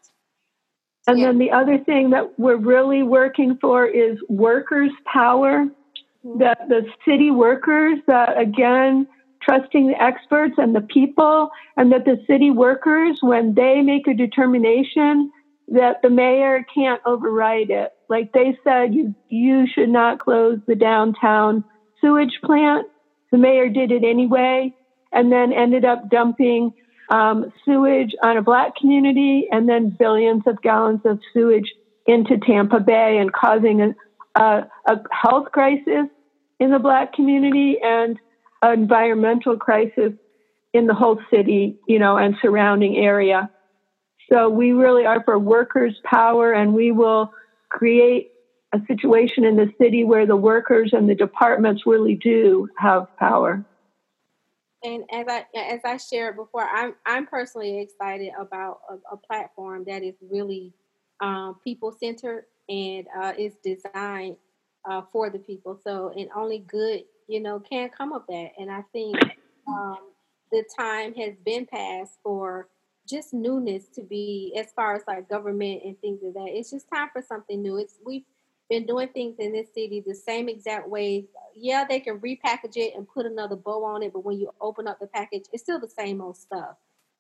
And 1.08 1.20
yeah. 1.20 1.28
then 1.28 1.40
the 1.40 1.52
other 1.52 1.80
thing 1.80 2.12
that 2.12 2.38
we're 2.38 2.58
really 2.58 3.02
working 3.02 3.58
for 3.60 3.88
is 3.88 4.20
workers' 4.30 4.92
power. 5.12 5.66
That 6.24 6.68
the 6.68 6.86
city 7.06 7.32
workers, 7.32 8.00
that 8.08 8.38
again, 8.38 9.08
trusting 9.42 9.88
the 9.88 10.02
experts 10.02 10.56
and 10.58 10.76
the 10.76 10.82
people, 10.82 11.50
and 11.78 11.92
that 11.92 12.06
the 12.06 12.22
city 12.28 12.52
workers, 12.52 13.20
when 13.22 13.54
they 13.54 13.82
make 13.82 14.08
a 14.08 14.14
determination, 14.14 15.32
that 15.70 16.02
the 16.02 16.10
mayor 16.10 16.66
can't 16.74 17.02
override 17.06 17.70
it. 17.70 17.94
Like 18.10 18.34
they 18.34 18.58
said, 18.64 18.94
you 18.94 19.16
you 19.30 19.66
should 19.68 19.90
not 19.90 20.20
close 20.20 20.60
the 20.68 20.76
downtown 20.76 21.64
sewage 22.02 22.40
plant. 22.44 22.88
The 23.32 23.38
mayor 23.38 23.70
did 23.70 23.92
it 23.92 24.04
anyway, 24.04 24.74
and 25.12 25.32
then 25.32 25.54
ended 25.54 25.86
up 25.86 26.10
dumping 26.10 26.74
um, 27.10 27.52
sewage 27.64 28.14
on 28.22 28.38
a 28.38 28.42
black 28.42 28.76
community, 28.76 29.48
and 29.52 29.70
then 29.70 29.90
billions 29.90 30.44
of 30.48 30.62
gallons 30.62 31.02
of 31.06 31.20
sewage 31.34 31.72
into 32.08 32.38
Tampa 32.38 32.80
Bay, 32.80 33.20
and 33.20 33.32
causing 33.32 33.82
a, 33.82 33.96
a, 34.36 34.64
a 34.86 34.98
health 35.12 35.52
crisis 35.52 36.08
in 36.60 36.72
the 36.72 36.80
black 36.80 37.14
community 37.14 37.78
and 37.82 38.20
an 38.62 38.80
environmental 38.80 39.58
crisis 39.58 40.14
in 40.74 40.88
the 40.88 40.94
whole 40.94 41.20
city, 41.32 41.78
you 41.88 42.00
know, 42.00 42.18
and 42.18 42.36
surrounding 42.42 42.98
area. 42.98 43.50
So 44.32 44.50
we 44.50 44.72
really 44.72 45.06
are 45.06 45.24
for 45.24 45.40
workers' 45.40 46.00
power, 46.04 46.54
and 46.54 46.74
we 46.74 46.92
will 46.92 47.32
create 47.70 48.32
a 48.74 48.80
situation 48.88 49.44
in 49.44 49.56
the 49.56 49.72
city 49.82 50.04
where 50.04 50.28
the 50.28 50.36
workers 50.36 50.92
and 50.94 51.10
the 51.10 51.16
departments 51.16 51.84
really 51.86 52.16
do 52.16 52.68
have 52.78 53.08
power. 53.18 53.66
And 54.84 55.04
as 55.12 55.26
I 55.28 55.46
as 55.56 55.82
I 55.84 55.98
shared 55.98 56.36
before, 56.36 56.64
I'm 56.64 56.96
I'm 57.06 57.26
personally 57.26 57.82
excited 57.82 58.32
about 58.40 58.80
a, 58.90 59.16
a 59.16 59.18
platform 59.18 59.84
that 59.88 60.04
is 60.04 60.16
really 60.22 60.74
um, 61.20 61.58
people 61.64 61.92
centered 61.92 62.46
and 62.70 63.08
uh, 63.20 63.34
is 63.38 63.56
designed 63.64 64.38
uh, 64.90 65.02
for 65.12 65.30
the 65.30 65.40
people. 65.40 65.80
So, 65.84 66.14
and 66.16 66.30
only 66.36 66.60
good, 66.60 67.04
you 67.28 67.40
know, 67.40 67.60
can 67.60 67.90
come 67.90 68.14
of 68.14 68.24
that. 68.30 68.52
And 68.58 68.72
I 68.72 68.84
think 68.94 69.18
um, 69.68 69.98
the 70.52 70.64
time 70.78 71.14
has 71.16 71.34
been 71.46 71.66
passed 71.66 72.20
for 72.24 72.68
just 73.08 73.34
newness 73.34 73.86
to 73.96 74.04
be 74.04 74.54
as 74.58 74.72
far 74.76 74.96
as 74.96 75.02
like 75.08 75.28
government 75.28 75.82
and 75.84 76.00
things 76.00 76.22
of 76.24 76.34
that. 76.36 76.50
It's 76.50 76.70
just 76.72 76.88
time 76.94 77.10
for 77.12 77.22
something 77.22 77.62
new. 77.62 77.78
It's 77.78 77.96
we've 78.06 78.24
been 78.70 78.86
doing 78.86 79.08
things 79.10 79.38
in 79.40 79.52
this 79.52 79.68
city 79.74 80.04
the 80.06 80.14
same 80.14 80.48
exact 80.48 80.88
way. 80.88 81.26
Yeah, 81.56 81.86
they 81.90 82.00
can 82.00 82.20
repackage 82.20 82.78
it 82.78 82.94
and 82.96 83.08
put 83.08 83.26
another 83.26 83.56
bow 83.56 83.84
on 83.84 84.04
it, 84.04 84.14
but 84.14 84.24
when 84.24 84.40
you 84.40 84.52
open 84.62 84.88
up 84.88 85.00
the 85.00 85.08
package, 85.08 85.46
it's 85.52 85.64
still 85.64 85.80
the 85.80 85.90
same 85.90 86.22
old 86.22 86.38
stuff, 86.38 86.76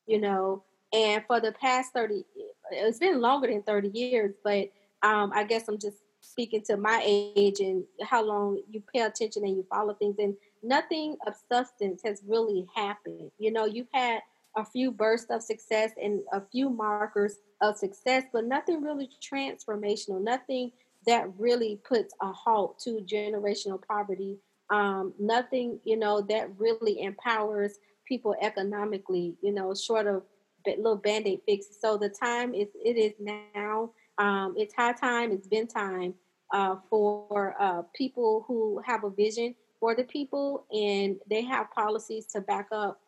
you 0.05 0.21
know. 0.21 0.63
And 0.93 1.23
for 1.27 1.39
the 1.39 1.51
past 1.51 1.93
30, 1.93 2.23
it's 2.71 2.99
been 2.99 3.19
longer 3.19 3.47
than 3.47 3.63
30 3.63 3.89
years, 3.89 4.33
but 4.43 4.71
um, 5.03 5.31
I 5.33 5.43
guess 5.43 5.67
I'm 5.67 5.79
just 5.79 5.97
speaking 6.21 6.61
to 6.67 6.77
my 6.77 7.01
age 7.05 7.59
and 7.59 7.83
how 8.03 8.23
long 8.23 8.61
you 8.69 8.83
pay 8.93 9.01
attention 9.01 9.43
and 9.43 9.55
you 9.55 9.65
follow 9.69 9.93
things, 9.93 10.17
and 10.19 10.35
nothing 10.63 11.15
of 11.25 11.33
substance 11.51 12.01
has 12.03 12.21
really 12.27 12.67
happened. 12.75 13.31
You 13.37 13.51
know, 13.51 13.65
you've 13.65 13.87
had 13.93 14.19
a 14.57 14.65
few 14.65 14.91
bursts 14.91 15.29
of 15.29 15.41
success 15.41 15.91
and 16.01 16.21
a 16.33 16.41
few 16.51 16.69
markers 16.69 17.37
of 17.61 17.77
success, 17.77 18.23
but 18.33 18.45
nothing 18.45 18.81
really 18.81 19.09
transformational, 19.21 20.21
nothing 20.21 20.71
that 21.05 21.29
really 21.37 21.79
puts 21.87 22.13
a 22.21 22.31
halt 22.31 22.79
to 22.79 23.05
generational 23.05 23.81
poverty. 23.87 24.37
Um, 24.69 25.13
nothing, 25.19 25.79
you 25.83 25.97
know, 25.97 26.21
that 26.21 26.49
really 26.57 27.01
empowers 27.01 27.79
people 28.07 28.35
economically, 28.41 29.35
you 29.41 29.51
know, 29.51 29.73
short 29.73 30.07
of 30.07 30.23
little 30.67 30.95
band-aid 30.95 31.39
fixes. 31.45 31.77
So 31.79 31.97
the 31.97 32.09
time 32.09 32.53
is 32.53 32.67
it 32.83 32.97
is 32.97 33.13
now. 33.19 33.91
Um, 34.19 34.53
it's 34.57 34.75
high 34.75 34.93
time, 34.93 35.31
it's 35.31 35.47
been 35.47 35.67
time 35.67 36.13
uh, 36.53 36.75
for 36.89 37.55
uh, 37.59 37.83
people 37.95 38.45
who 38.47 38.81
have 38.85 39.03
a 39.03 39.09
vision 39.09 39.55
for 39.79 39.95
the 39.95 40.03
people 40.03 40.65
and 40.71 41.17
they 41.29 41.41
have 41.43 41.71
policies 41.71 42.25
to 42.27 42.41
back 42.41 42.67
up 42.71 42.99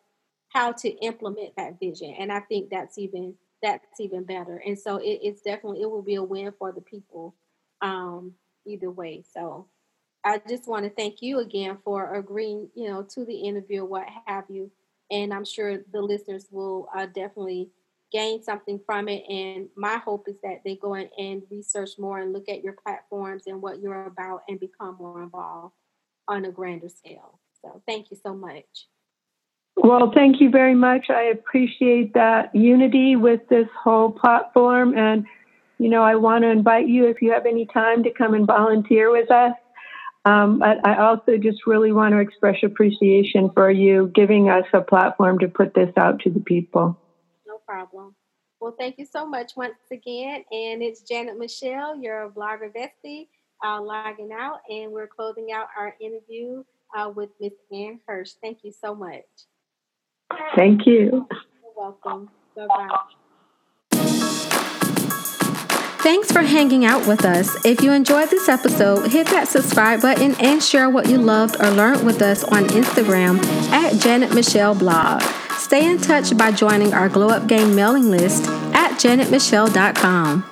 how 0.48 0.72
to 0.72 0.88
implement 1.04 1.54
that 1.56 1.78
vision. 1.78 2.14
And 2.18 2.32
I 2.32 2.40
think 2.40 2.70
that's 2.70 2.98
even 2.98 3.34
that's 3.62 4.00
even 4.00 4.24
better. 4.24 4.60
And 4.66 4.78
so 4.78 4.96
it, 4.96 5.20
it's 5.22 5.42
definitely 5.42 5.82
it 5.82 5.90
will 5.90 6.02
be 6.02 6.16
a 6.16 6.22
win 6.22 6.52
for 6.58 6.72
the 6.72 6.80
people 6.80 7.34
um, 7.80 8.32
either 8.66 8.90
way. 8.90 9.22
So 9.32 9.68
I 10.24 10.40
just 10.48 10.68
want 10.68 10.84
to 10.84 10.90
thank 10.90 11.22
you 11.22 11.40
again 11.40 11.78
for 11.84 12.14
agreeing, 12.14 12.68
you 12.74 12.88
know, 12.88 13.02
to 13.10 13.24
the 13.24 13.34
interview, 13.34 13.84
what 13.84 14.06
have 14.26 14.44
you. 14.48 14.70
And 15.10 15.32
I'm 15.32 15.44
sure 15.44 15.78
the 15.92 16.00
listeners 16.00 16.46
will 16.50 16.88
uh, 16.96 17.06
definitely 17.06 17.70
gain 18.12 18.42
something 18.42 18.80
from 18.84 19.08
it. 19.08 19.22
And 19.28 19.68
my 19.76 19.96
hope 19.96 20.28
is 20.28 20.36
that 20.42 20.60
they 20.64 20.76
go 20.76 20.94
in 20.94 21.08
and 21.18 21.42
research 21.50 21.90
more 21.98 22.18
and 22.18 22.32
look 22.32 22.48
at 22.48 22.62
your 22.62 22.74
platforms 22.74 23.44
and 23.46 23.62
what 23.62 23.80
you're 23.80 24.06
about 24.06 24.42
and 24.48 24.60
become 24.60 24.96
more 24.98 25.22
involved 25.22 25.74
on 26.28 26.44
a 26.44 26.50
grander 26.50 26.88
scale. 26.88 27.40
So 27.62 27.82
thank 27.86 28.10
you 28.10 28.16
so 28.22 28.34
much. 28.34 28.88
Well, 29.76 30.12
thank 30.12 30.40
you 30.40 30.50
very 30.50 30.74
much. 30.74 31.08
I 31.08 31.22
appreciate 31.22 32.14
that 32.14 32.54
unity 32.54 33.16
with 33.16 33.48
this 33.48 33.68
whole 33.82 34.10
platform. 34.10 34.96
And, 34.96 35.26
you 35.78 35.88
know, 35.88 36.02
I 36.02 36.16
want 36.16 36.42
to 36.42 36.50
invite 36.50 36.88
you 36.88 37.06
if 37.06 37.22
you 37.22 37.32
have 37.32 37.46
any 37.46 37.66
time 37.66 38.02
to 38.02 38.10
come 38.10 38.34
and 38.34 38.46
volunteer 38.46 39.10
with 39.10 39.30
us. 39.30 39.54
Um, 40.24 40.60
but 40.60 40.86
I 40.86 40.98
also 40.98 41.36
just 41.36 41.66
really 41.66 41.90
want 41.90 42.12
to 42.12 42.18
express 42.18 42.56
appreciation 42.62 43.50
for 43.54 43.70
you 43.70 44.12
giving 44.14 44.48
us 44.48 44.64
a 44.72 44.80
platform 44.80 45.38
to 45.40 45.48
put 45.48 45.74
this 45.74 45.92
out 45.96 46.20
to 46.20 46.30
the 46.30 46.40
people. 46.40 46.96
No 47.72 47.86
problem. 47.86 48.14
Well, 48.60 48.74
thank 48.78 48.98
you 48.98 49.06
so 49.06 49.26
much 49.26 49.52
once 49.56 49.74
again. 49.90 50.44
And 50.52 50.82
it's 50.82 51.02
Janet 51.02 51.38
Michelle, 51.38 51.96
your 51.96 52.30
blogger 52.30 52.70
bestie, 52.72 53.28
uh, 53.64 53.80
logging 53.82 54.30
out. 54.32 54.60
And 54.68 54.92
we're 54.92 55.08
closing 55.08 55.52
out 55.52 55.66
our 55.76 55.94
interview 56.00 56.62
uh, 56.96 57.10
with 57.14 57.30
Miss 57.40 57.52
Anne 57.72 58.00
Hirsh. 58.08 58.34
Thank 58.40 58.58
you 58.62 58.72
so 58.72 58.94
much. 58.94 59.24
Thank 60.56 60.86
you. 60.86 61.26
You're 61.30 61.72
welcome. 61.76 62.30
Bye 62.56 62.66
bye. 62.66 62.98
Thanks 66.02 66.32
for 66.32 66.42
hanging 66.42 66.84
out 66.84 67.06
with 67.06 67.24
us. 67.24 67.64
If 67.64 67.80
you 67.80 67.92
enjoyed 67.92 68.28
this 68.28 68.48
episode, 68.48 69.10
hit 69.10 69.28
that 69.28 69.46
subscribe 69.46 70.02
button 70.02 70.34
and 70.40 70.62
share 70.62 70.90
what 70.90 71.08
you 71.08 71.18
loved 71.18 71.60
or 71.60 71.70
learned 71.70 72.04
with 72.04 72.22
us 72.22 72.42
on 72.42 72.64
Instagram 72.64 73.42
at 73.70 74.00
Janet 74.00 74.34
Michelle 74.34 74.74
Blog. 74.74 75.22
Stay 75.72 75.90
in 75.90 75.96
touch 75.96 76.36
by 76.36 76.52
joining 76.52 76.92
our 76.92 77.08
Glow 77.08 77.30
Up 77.30 77.46
Game 77.46 77.74
mailing 77.74 78.10
list 78.10 78.44
at 78.74 78.90
janetmichelle.com. 78.98 80.51